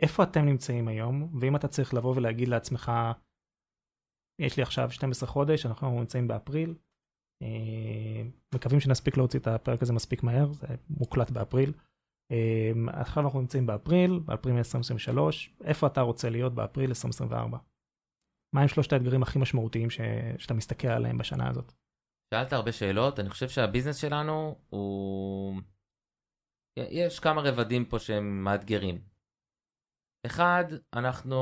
[0.00, 2.92] איפה אתם נמצאים היום, ואם אתה צריך לבוא ולהגיד לעצמך,
[4.40, 6.89] יש לי עכשיו 12 חודש, אנחנו נמצאים באפריל, אה,
[8.54, 11.72] מקווים שנספיק להוציא את הפרק הזה מספיק מהר, זה מוקלט באפריל.
[12.32, 17.58] אה, עכשיו אנחנו נמצאים באפריל, באפריל 2023, איפה אתה רוצה להיות באפריל 2024?
[18.54, 20.00] מה הם שלושת האתגרים הכי משמעותיים ש...
[20.38, 21.72] שאתה מסתכל עליהם בשנה הזאת?
[22.34, 25.60] שאלת הרבה שאלות, אני חושב שה business שלנו הוא...
[26.76, 29.00] יש כמה רבדים פה שהם מאתגרים.
[30.26, 30.64] אחד,
[30.94, 31.36] אנחנו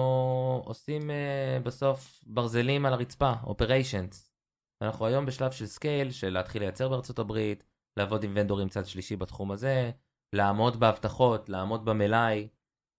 [0.64, 4.27] עושים אה, בסוף ברזלים על הרצפה, operations.
[4.82, 7.64] אנחנו היום בשלב של scale, של להתחיל לייצר בארצות הברית,
[7.96, 9.90] לעבוד עם vendorים צד שלישי בתחום הזה,
[10.32, 12.48] לעמוד בהבטחות, לעמוד במלאי,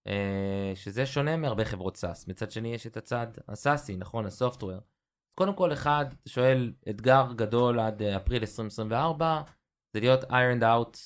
[0.06, 2.28] אה, שזה שונה מהרבה חברות SaaS.
[2.28, 4.78] מצד שני יש את הצד ה SaaSי, נכון, ה software.
[5.38, 9.42] קודם כל אחד, שואל, אתגר גדול עד אה, אפריל 2024,
[9.94, 10.98] זה להיות ironed out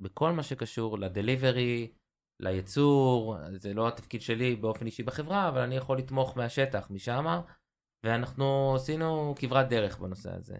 [0.00, 1.92] בכל מה שקשור ל delivery,
[2.40, 7.40] לייצור, זה לא התפקיד שלי באופן אישי בחברה, אבל אני יכול לתמוך מהשטח, משם.
[8.04, 10.56] ואנחנו עשינו כברת דרך בנושא הזה.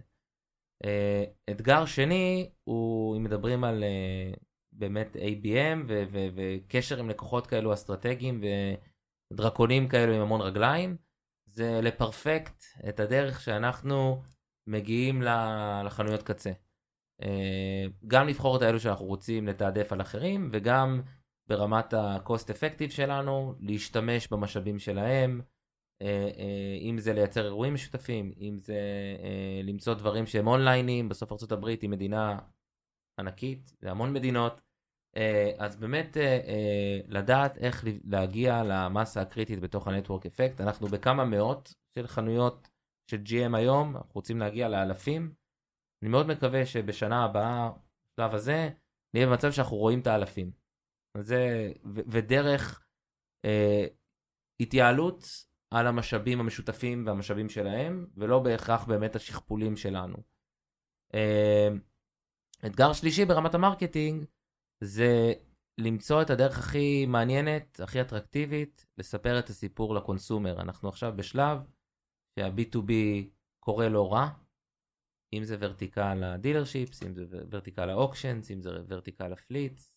[0.84, 4.40] Uh, אתגר שני הוא אם מדברים על uh,
[4.72, 5.93] באמת ABM
[6.34, 8.40] וקשר עם לקוחות כאלו אסטרטגיים
[9.32, 10.97] ודרקונים כאלו עם המון רגליים,
[11.47, 14.22] זה לפרפקט את הדרך שאנחנו
[14.66, 15.22] מגיעים
[15.84, 16.53] לחנויות קצה.
[17.22, 17.26] Uh,
[18.07, 21.03] גם לבחור את האלו שאנחנו רוצים לתעדף על אחרים וגם
[21.49, 25.40] ברמת ה-cost effective שלנו להשתמש במשאבים שלהם.
[26.03, 28.76] אה, אה, אם זה לייצר אירועים משותפים, אם זה
[29.22, 32.38] אה, למצוא דברים שהם אונליינים, בסוף ארה"ב היא מדינה
[33.20, 34.61] ענקית, זה המון מדינות,
[35.59, 36.16] אז באמת
[37.09, 42.68] לדעת איך להגיע למסה הקריטית בתוך הנטוורק אפקט, אנחנו בכמה מאות של חנויות
[43.11, 45.34] של GM היום, אנחנו רוצים להגיע לאלפים,
[46.03, 47.70] אני מאוד מקווה שבשנה הבאה,
[48.12, 48.70] בשלב הזה,
[49.14, 50.50] נהיה במצב שאנחנו רואים את האלפים.
[51.18, 52.86] זה, ודרך
[53.44, 53.86] אה,
[54.61, 60.16] התייעלות על המשאבים המשותפים והמשאבים שלהם, ולא בהכרח באמת השכפולים שלנו.
[61.14, 61.80] אמ,
[62.66, 64.24] אתגר שלישי ברמת ה marketing
[64.80, 65.32] זה
[65.78, 70.60] למצוא את הדרך הכי מעניינת, הכי אטרקטיבית, לספר את הסיפור ל consumer.
[70.60, 71.58] אנחנו עכשיו בשלב
[72.38, 72.92] שה-B2B
[73.60, 74.28] קורה לא רע,
[75.32, 79.96] אם זה vertical ה dealerships, אם זה vertical ה auctions, אם זה vertical ה fleets,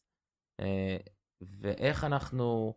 [1.41, 2.76] ואיך אנחנו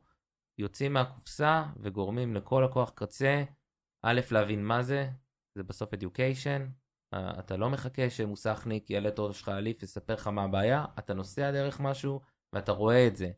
[0.59, 3.44] יוצאים מהקופסה וגורמים לכל לקוח קצה,
[4.02, 5.09] א', להבין מה זה,
[5.59, 6.62] זה בסוף education,
[7.14, 10.84] אה, אתה לא מחכה שמוסכניק יעלה את הרכב שלך על ליפט ויספר לך מה הבעיה,
[10.98, 12.20] אתה נוסע דרך משהו
[12.52, 13.30] ואתה רואה את זה.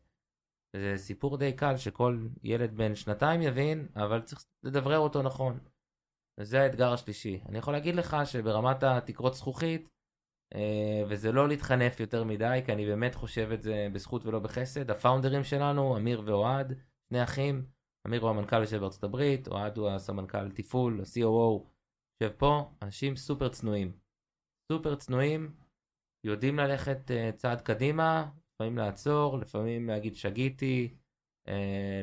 [0.75, 5.59] זה סיפור די קל שכל ילד בן שנתיים יבין, אבל צריך לדברר אותו נכון.
[6.39, 7.41] וזה האתגר השלישי.
[7.49, 9.89] אני יכול להגיד לך שברמת התקרות זכוכית,
[10.55, 14.91] אה, וזה לא להתחנף יותר מדי, כי אני באמת חושב את זה בזכות ולא בחסד,
[14.91, 16.73] הפאונדרים שלנו, אמיר ואוהד,
[17.11, 17.65] שני אחים,
[18.07, 21.67] אמיר הוא המנכ"ל יושב בארצות הברית, אוהד הוא הסמנכ"ל תפעול, ה-COO,
[22.21, 23.97] יושב פה, אנשים סופר צנועים.
[24.71, 25.55] סופר צנועים,
[26.25, 30.95] יודעים ללכת uh, צעד קדימה, לפעמים לעצור, לפעמים להגיד שגיתי,
[31.47, 31.51] uh,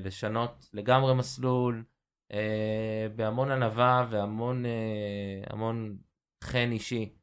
[0.05, 1.85] לשנות לגמרי מסלול,
[2.33, 2.37] uh,
[3.17, 5.99] בהמון ענווה והמון uh, המון
[6.45, 7.15] חן אישי.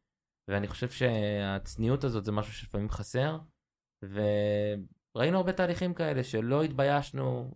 [0.47, 3.37] ואני חושב שהצניעות הזאת זה משהו שלפעמים חסר,
[5.15, 7.53] וראינו הרבה תהליכים כאלה שלא התביישנו,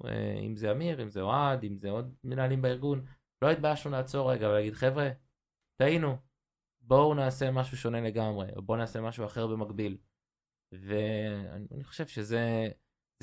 [0.48, 3.06] אם זה אמיר, אם זה אוהד, אם זה עוד מנהלים בארגון,
[3.42, 5.10] לא התביישנו לעצור רגע ולהגיד חבר'ה,
[5.82, 6.18] טעינו,
[6.82, 9.98] בואו נעשה משהו שונה לגמרי, או בואו נעשה משהו אחר במקביל.
[10.72, 12.68] ואני חושב שזה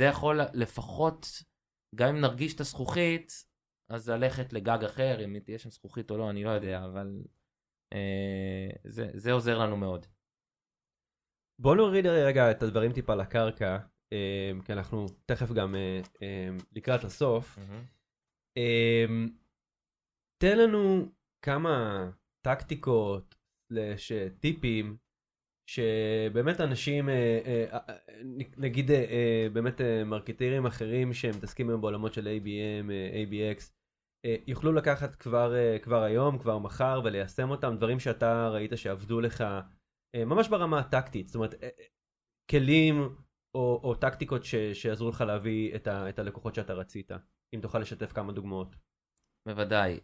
[0.01, 1.27] זה יכול לפחות,
[1.95, 3.33] גם אם נרגיש את הזכוכית,
[3.89, 7.23] אז ללכת לגג אחר, אם תהיה שם זכוכית או לא, אני לא יודע, אבל
[7.93, 10.07] אה, זה, זה עוזר לנו מאוד.
[11.59, 13.79] בוא נוריד רגע את הדברים טיפה לקרקע, אה,
[14.65, 17.59] כי אנחנו תכף גם אה, אה, לקראת הסוף.
[18.57, 19.05] אה,
[20.39, 21.09] תן לנו
[21.43, 22.11] כמה
[22.47, 23.35] טקטיקות,
[23.73, 24.97] סלש טיפים,
[25.71, 27.95] שבאמת אנשים, אה, אה,
[28.57, 28.91] נגיד
[29.53, 33.73] באמת מרקטרים אחרים שהם מתעסקים היום בעולמות של ABM, ABX,
[34.47, 35.53] יוכלו לקחת כבר,
[35.83, 39.45] כבר היום, כבר מחר וליישם אותם, דברים שאתה ראית שעבדו לך
[40.17, 41.55] ממש ברמה הטקטית, זאת אומרת,
[42.51, 43.17] כלים
[43.57, 47.11] או, או טקטיקות ש, שיעזרו לך להביא את, ה, את הלקוחות שאתה רצית,
[47.55, 48.77] אם תוכל לשתף כמה דוגמאות.
[49.47, 50.01] בוודאי.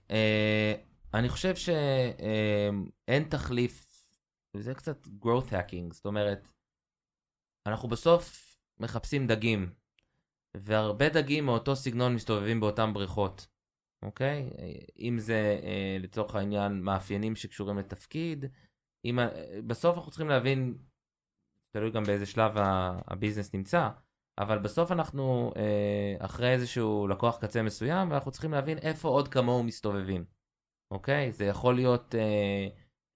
[1.15, 3.87] אני חושב שאין תחליף,
[4.57, 6.49] וזה קצת growth hacking, זאת אומרת,
[7.67, 9.73] אנחנו בסוף מחפשים דגים,
[10.57, 13.47] והרבה דגים מאותו סגנון מסתובבים באותן בריכות,
[14.03, 14.51] אוקיי?
[14.99, 18.45] אם זה אה, לצורך העניין מאפיינים שקשורים לתפקיד,
[19.05, 19.19] אם,
[19.67, 20.79] בסוף אנחנו צריכים להבין,
[21.73, 22.53] תלוי גם באיזה שלב
[23.07, 23.89] הביזנס נמצא,
[24.39, 29.63] אבל בסוף אנחנו אה, אחרי איזשהו לקוח קצה מסוים, ואנחנו צריכים להבין איפה עוד כמוהו
[29.63, 30.25] מסתובבים.
[30.91, 31.33] אוקיי?
[31.33, 32.69] זה יכול להיות, אה,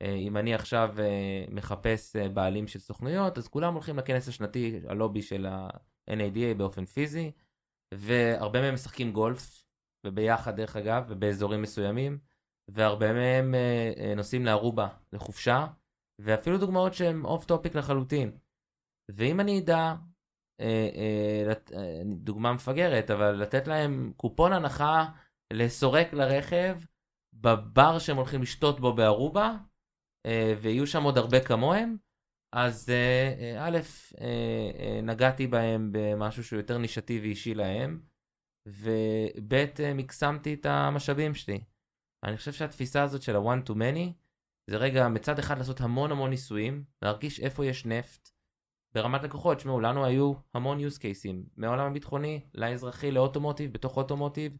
[0.03, 0.95] אה, אם אני עכשיו
[1.51, 7.33] מחפש בעלים של סוכנויות, אז כולם הולכים לכנס השנתי, הלובי של ה-NADA באופן פיזי,
[7.95, 9.65] והרבה מהם משחקים גולף,
[10.07, 12.19] וביחד דרך אגב, ובאזורים מסוימים,
[12.69, 13.55] והרבה מהם
[14.17, 15.67] נוסעים לארובה לחופשה,
[16.19, 18.39] ואפילו דוגמאות שהן off topic לחלוטין.
[19.09, 19.95] ואם אני אדע,
[20.61, 25.05] אה, אה, לת, אה, דוגמה מפגרת, אבל לתת להם קופון הנחה
[25.53, 26.77] לסורק לרכב,
[27.33, 29.57] בבר שהם הולכים לשתות בו בארובה,
[30.27, 31.97] אה, ויהיו שם עוד הרבה כמוהם,
[32.55, 33.79] אז אה, אה, א',
[35.03, 38.01] נגעתי בהם במשהו שהוא יותר נישתי ואישי להם,
[38.69, 41.65] וב', מקסמתי את המשאבים שלי.
[42.25, 44.13] אני חושב שהתפיסה הזאת של ה-one to many,
[44.71, 48.36] זה רגע מצד אחד לעשות המון המון ניסויים, להרגיש איפה יש נפט.
[48.97, 54.57] ברמת לקוחות, שמעו, לנו היו המון use cases, מהעולם הביטחוני לאזרחי לאוטומוטיב, בתוך אוטומוטיב,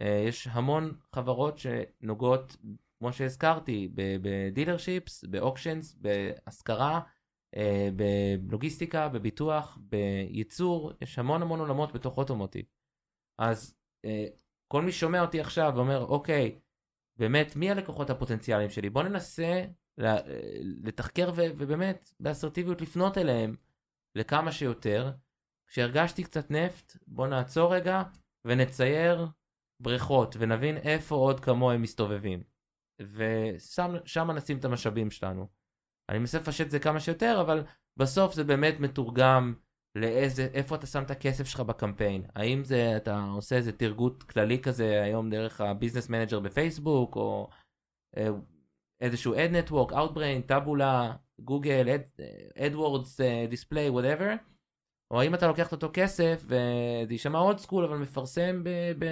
[0.00, 2.56] אה, יש המון חברות שנוגעות,
[2.98, 7.00] כמו שהזכרתי, בדילרשיפס, באוקשנס, בהשכרה,
[7.56, 12.64] אה, בלוגיסטיקה, בביטוח, בייצור, יש המון המון עולמות בתוך אוטומוטיב.
[13.38, 14.26] אז אה,
[14.68, 16.58] כל מי שומע אותי עכשיו ואומר, אוקיי,
[17.16, 18.90] באמת, מי הלקוחות הפוטנציאליים שלי?
[18.90, 19.64] בוא ננסה
[20.82, 23.56] לתחקר ובאמת באסרטיביות לפנות אליהם
[24.14, 25.12] לכמה שיותר.
[25.66, 28.02] כשהרגשתי קצת נפט, בוא נעצור רגע
[28.44, 29.26] ונצייר
[29.80, 32.42] בריכות ונבין איפה עוד כמוהם מסתובבים.
[33.00, 35.48] ושם נשים את המשאבים שלנו.
[36.08, 37.64] אני מנסה לפשט את זה כמה שיותר, אבל
[37.96, 39.54] בסוף זה באמת מתורגם
[39.94, 42.24] לאיזה, איפה אתה שם את הכסף שלך בקמפיין.
[42.34, 47.50] האם זה, אתה עושה איזה טרגוט כללי כזה היום דרך ה business manager בפייסבוק, או
[48.16, 48.28] אה,
[49.00, 51.86] איזשהו ad network, Outbrain, Taboola, Google,
[52.58, 54.36] AdWords, display, whatever.
[55.10, 58.68] או האם אתה לוקח את אותו כסף, וזה יישמע old school, אבל מפרסם ב...
[58.98, 59.06] ב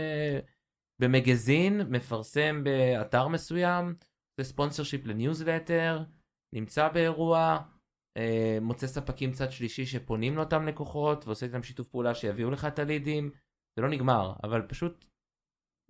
[1.01, 3.95] במגזין, מפרסם באתר מסוים,
[4.41, 6.05] זה sponsorship לניוזלטר,
[6.55, 7.59] נמצא באירוע,
[8.17, 12.79] אה, מוצא ספקים צד שלישי שפונים לאותם לקוחות ועושה איתם שיתוף פעולה שיביאו לך את
[12.79, 13.31] הלידים,
[13.77, 15.05] זה לא נגמר, אבל פשוט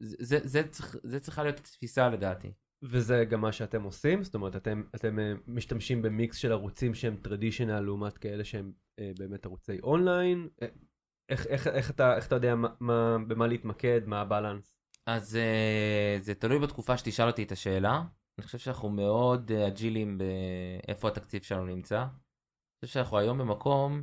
[0.01, 2.53] זה, זה, זה, צריך, זה צריכה להיות התפיסה לדעתי.
[2.83, 4.22] וזה גם מה שאתם עושים?
[4.22, 9.12] זאת אומרת, אתם, אתם אה, משתמשים במיקס של ערוצים שהם טרדישיונל לעומת כאלה שהם אה,
[9.18, 10.49] באמת ערוצי אונליין?
[10.62, 10.68] אה,
[11.29, 14.79] איך, איך, איך, אתה, איך אתה יודע מה, מה, במה להתמקד, מה הבלנס?
[15.07, 18.03] אז uh, זה תלוי בתקופה שתשאל אותי את השאלה.
[18.39, 22.03] אני חושב שאנחנו מאוד uh, אג'ילים באיפה התקציב שלנו נמצא.
[22.03, 22.09] אני
[22.85, 24.03] חושב שאנחנו היום במקום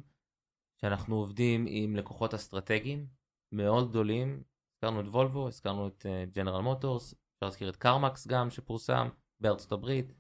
[0.82, 3.08] שאנחנו עובדים עם לקוחות אסטרטגיים
[3.52, 4.44] מאוד גדולים.
[4.76, 9.08] הזכרנו את וולבו, הזכרנו את ג'נרל מוטורס, אפשר להזכיר את קרמקס גם שפורסם
[9.40, 10.14] בארצות הברית,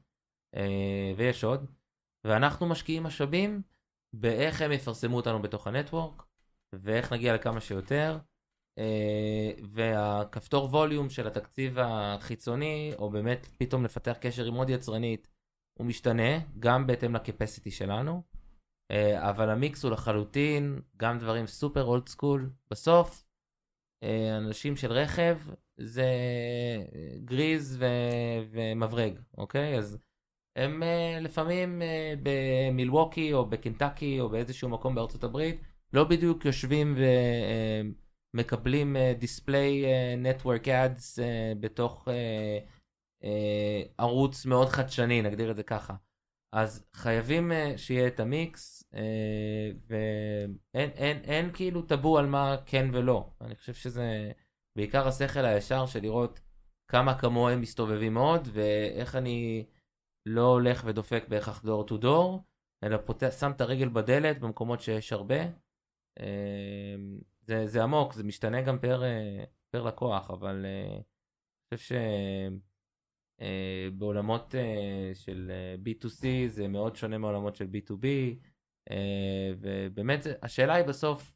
[0.55, 0.59] uh,
[1.17, 1.65] ויש עוד.
[2.23, 3.61] ואנחנו משקיעים משאבים
[4.13, 6.23] באיך הם יפרסמו אותנו בתוך הנטוורק,
[6.73, 8.17] ואיך נגיע לכמה שיותר.
[8.77, 15.27] אה, והכפתור ווליום של התקציב החיצוני, או באמת פתאום לפתח קשר עם עוד יצרנית,
[15.73, 18.23] הוא משתנה, גם בהתאם לקפסיטי שלנו.
[18.91, 22.49] אה, אבל המיקס הוא לחלוטין גם דברים super old school.
[22.71, 23.25] בסוף,
[24.03, 25.37] אה, אנשים של רכב
[25.77, 26.09] זה
[27.25, 29.77] גריז ו- ומברג, אוקיי?
[29.77, 29.97] אז
[30.55, 35.61] הם אה, לפעמים אה, במילווקי או בקנטקי או באיזשהו מקום בארצות הברית,
[35.93, 36.97] לא בדיוק יושבים
[38.33, 39.83] ומקבלים display
[40.17, 41.19] network ads
[41.59, 42.59] בתוך אה,
[43.23, 45.95] אה, ערוץ מאוד חדשני, נגדיר את זה ככה.
[46.55, 52.89] אז חייבים אה, שיהיה את המיקס, אה, ואין אין, אין כאילו טאבו על מה כן
[52.93, 53.29] ולא.
[53.41, 54.31] אני חושב שזה
[54.77, 56.39] בעיקר השכל הישר של לראות
[56.87, 59.65] כמה כמוהם מסתובבים עוד, ואיך אני
[60.25, 62.43] לא הולך ודופק בהכרח דור טו דור,
[62.83, 65.41] אלא פותח, שם את הרגל בדלת במקומות שיש הרבה.
[66.19, 66.95] אה,
[67.41, 71.03] זה, זה עמוק, זה משתנה גם פר, אה, פר לקוח, אבל אה, אני
[71.73, 71.91] חושב ש...
[73.41, 78.03] Uh, בעולמות uh, של uh, B2C זה מאוד שונה מעולמות של B2B
[78.89, 78.93] uh,
[79.59, 81.33] ובאמת השאלה היא בסוף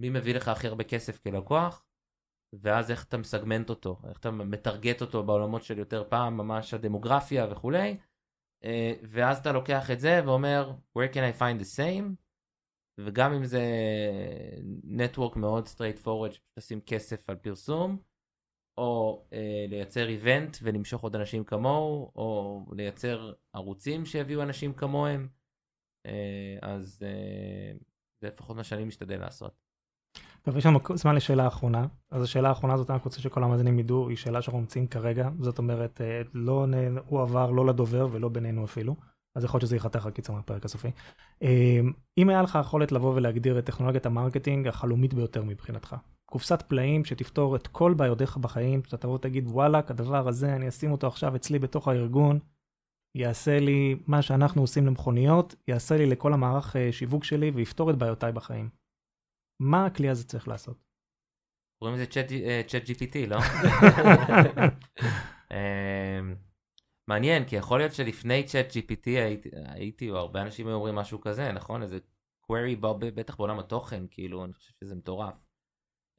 [0.00, 1.87] מי מביא לך הכי הרבה כסף כלקוח
[2.52, 7.46] ואז איך אתה מסגמנט אותו, איך אתה מטרגט אותו בעולמות של יותר פעם ממש הדמוגרפיה
[7.50, 7.96] וכולי
[8.64, 8.68] uh,
[9.02, 12.14] ואז אתה לוקח את זה ואומר where can I find the same
[12.98, 13.62] וגם אם זה
[14.84, 17.98] נטוורק מאוד straight forward שתשים כסף על פרסום
[18.78, 25.28] או אה, לייצר איבנט ולמשוך עוד אנשים כמוהו, או לייצר ערוצים שיביאו אנשים כמוהם.
[26.06, 27.72] אה, אז אה,
[28.20, 29.67] זה לפחות מה שאני משתדל לעשות.
[30.42, 31.86] טוב, יש לנו זמן לשאלה האחרונה.
[32.10, 35.28] אז השאלה האחרונה הזאת, אני רוצה שכל המאזינים ידעו, היא שאלה שאנחנו ממציאים כרגע.
[35.40, 36.66] זאת אומרת, אה, לא
[37.06, 38.96] הוא עבר לא לדובר ולא בינינו אפילו.
[39.34, 40.88] אז יכול להיות שזה ייחתך רק קיצור מהפרק הסופי.
[41.42, 41.80] אה,
[42.18, 47.04] אם היה לך יכולת לבוא ולהגדיר את טכנולוגיית ה marketing החלומית ביותר מבחינתך, קופסת פלאים
[47.04, 51.36] שתפתור את כל בעיותיך בחיים, שאתה תבוא ותגיד וואלה, הדבר הזה, אני אשים אותו עכשיו
[51.36, 52.38] אצלי בתוך הארגון,
[53.14, 57.96] יעשה לי מה שאנחנו עושים למכוניות, יעשה לי לכל המערך אה, שיווק שלי ויפתור את
[57.96, 58.68] בעיותיי בחיים.
[59.60, 60.84] מה הכלי הזה צריך לעשות?
[61.78, 63.36] קוראים לזה ChatGPT, אה, לא?
[65.52, 66.36] אמ,
[67.08, 71.52] מעניין, כי יכול להיות שלפני ChatGPT הייתי, הייתי, או הרבה אנשים היו אומרים משהו כזה,
[71.52, 71.82] נכון?
[71.82, 71.98] איזה
[72.44, 72.76] query
[73.14, 75.34] בטח בעולם התוכן, כאילו, אני חושב שזה מטורף.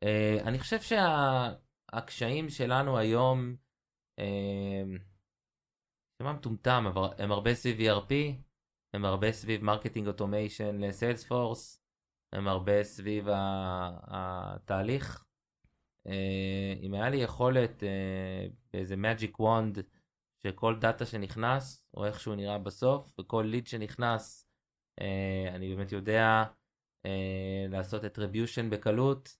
[0.05, 3.55] אה, אני חושב שהקשיים שה, שלנו היום,
[6.21, 8.13] נשמע מטומטם, אבל הם הרבה סביב ERP,
[8.93, 11.78] הם הרבה סביב marketing automation ל Salesforce,
[12.33, 13.27] הם הרבה סביב
[14.07, 15.25] התהליך.
[16.07, 16.11] אה,
[16.81, 19.81] אם היה לי יכולת אה, באיזה magic wand
[20.43, 24.49] שכל דאטה שנכנס, או איך שהוא נראה בסוף, וכל lead שנכנס,
[25.01, 26.43] אה, אני באמת יודע
[27.07, 27.09] אה,
[27.71, 29.39] לעשות attribution בקלות,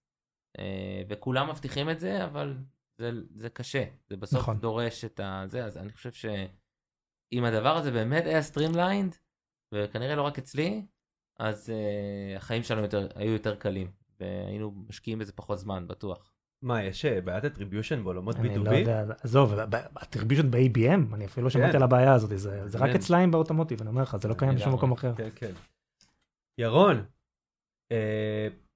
[0.57, 2.57] אה, וכולם מבטיחים את זה, אבל
[2.97, 4.59] זה, זה קשה, זה בסוף נכון.
[4.59, 9.15] דורש את הזה, אז אני חושב שאם הדבר הזה באמת היה streamlined,
[9.73, 10.85] וכנראה לא רק אצלי,
[11.39, 16.33] אז אה, החיים שלנו יותר, היו יותר קלים, והיינו משקיעים בזה פחות זמן, בטוח.
[16.61, 18.39] מה, יש אה, בעיית attribution בעולמות B2B?
[18.39, 19.53] אני לא יודע, עזוב,
[20.03, 21.77] attribution ב-ABM, אני אפילו לא שמעתי כן.
[21.77, 22.95] על הבעיה הזאת, זה, זה רק.
[22.95, 25.15] אצלהם ב automotive, אני אומר לך, זה לא קיים בשום מקום אחר.
[25.15, 25.51] כן, כן.
[26.59, 27.05] ירון,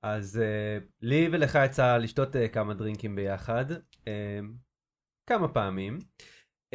[0.04, 4.08] אז אה, לי ולך יצא לשתות אה, כמה דרינקים ביחד, אה,
[5.30, 6.00] כמה פעמים.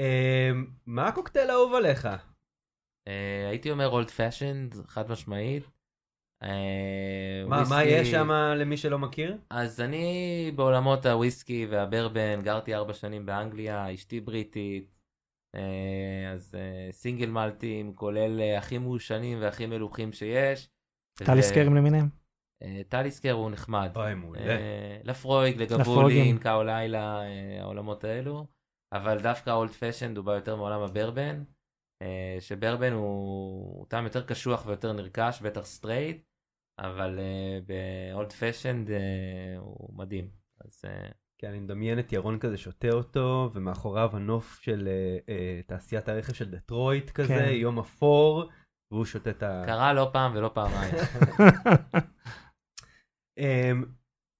[0.00, 0.54] אה,
[0.86, 2.04] מה הקוקטייל האהוב עליך?
[2.04, 3.10] אה,
[3.50, 5.77] הייתי אומר Old Fashioned, חד משמעית.
[6.44, 6.46] Uh,
[7.48, 7.74] מה, וויסקי...
[7.74, 9.38] מה יש שם למי שלא מכיר?
[9.50, 14.94] אז אני בעולמות הוויסקי והברבן, גרתי ארבע שנים באנגליה, אשתי בריטית,
[15.56, 15.60] uh,
[16.34, 20.68] אז uh, סינגל מלטים, כולל הכי מעושנים והכי מלוכים שיש.
[21.24, 21.74] טליסקרים.
[21.74, 22.08] למיניהם?
[22.62, 23.92] אה, טליסקר הוא נחמד.
[23.96, 24.40] אוי, מעולה.
[24.40, 28.46] אה, לפרויג, לגבולין, קאו לילה, אה, העולמות האלו.
[28.92, 31.44] אבל דווקא אולד פשנד הוא בא יותר מעולם הברבן.
[32.40, 36.27] שבורבון הוא טעם יותר קשוח ויותר נרכש, בטח סטרייט.
[36.78, 37.18] אבל
[37.66, 38.90] ב Old Fashioned
[39.58, 40.30] הוא מדהים.
[40.64, 40.84] אז...
[41.40, 44.88] כן, אני מדמיין את ירון כזה שותה אותו, ומאחוריו הנוף של
[45.66, 47.52] תעשיית הרכב של דטרויט כזה, כן.
[47.52, 48.50] יום אפור,
[48.90, 49.62] והוא שותה את ה...
[49.66, 50.94] קרה לא פעם ולא פעמיים.
[53.38, 53.84] אמ,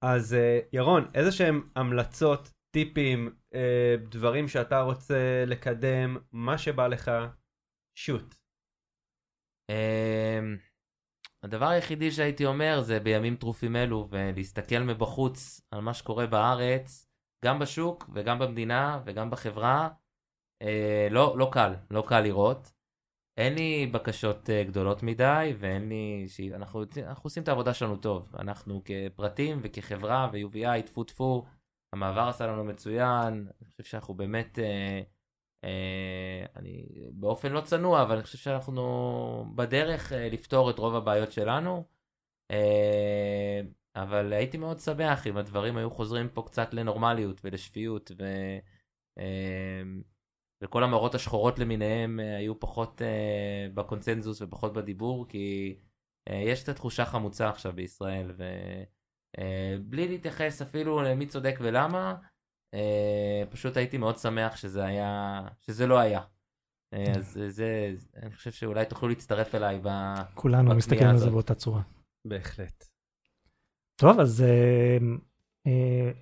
[0.03, 7.11] אז אה, ירון, איזה שהם המלצות, טיפים, אה, דברים שאתה רוצה לקדם, מה שבא לך,
[7.99, 8.35] שוט.
[11.43, 17.09] הדבר היחידי שהייתי אומר זה בימים טרופים אלו ולהסתכל מבחוץ על מה שקורה בארץ,
[17.45, 19.89] גם בשוק וגם במדינה וגם בחברה.
[20.63, 22.73] אה, לא, לא קל, לא קל לראות.
[23.39, 26.25] אין לי בקשות uh, גדולות מדי, ואין לי...
[26.29, 26.41] ש...
[26.41, 28.37] אנחנו, אנחנו עושים את העבודה שלנו טוב.
[28.39, 31.45] אנחנו כפרטים וכחברה ו-UVI, טפו טפו,
[31.93, 33.47] המעבר עשה לנו מצוין.
[33.61, 35.01] אני חושב שאנחנו באמת אה,
[36.57, 41.85] אני באופן לא צנוע, אבל אני חושב שאנחנו בדרך אה, לפתור את רוב הבעיות שלנו.
[42.51, 43.61] אה,
[43.97, 48.25] אבל הייתי מאוד שמח אם הדברים היו חוזרים פה קצת לנורמליות ולשפיות, ו...
[49.19, 49.83] אה,
[50.63, 55.77] וכל המראות השחורות למיניהם אה, היו פחות אה, בקונצנזוס ופחות בדיבור, כי
[56.29, 58.33] אה, יש את התחושה חמוצה עכשיו בישראל,
[59.39, 62.17] ובלי להתייחס אפילו למי צודק ולמה, אה,
[63.51, 66.21] פשוט הייתי מאוד שמח שזה היה, שזה לא היה.
[66.95, 69.89] אה, אז זה, אני חושב שאולי תוכלו להצטרף אליי ב...
[70.35, 71.33] כולנו בקביעה מסתכלים על זה הזאת.
[71.33, 71.83] באותה צורה.
[72.25, 72.85] בהחלט.
[73.97, 74.99] טוב, אז אה, אה,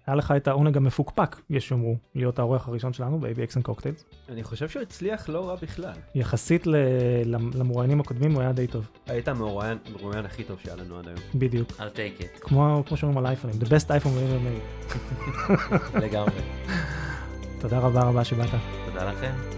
[0.06, 4.04] היה לך את העונג המפוקפק, יש שיאמרו, להיות האורח הראשון שלנו ב-ABX and Cocktails.
[4.28, 5.92] אני חושב שהוא הצליח לא רע בכלל.
[6.14, 6.66] יחסית
[7.54, 9.78] למרואיינים הקודמים הוא היה די טוב, היית המרואיין
[10.24, 11.18] הכי טוב שהיה לנו עד היום.
[11.34, 11.68] בדיוק.
[11.70, 15.98] I'll take it, כמו כמו שאומרים על אייפונים, the best iPhone we ever made.
[16.04, 16.40] לגמרי.
[17.60, 18.50] תודה רבה רבה שבאת.
[18.86, 19.55] תודה לכם.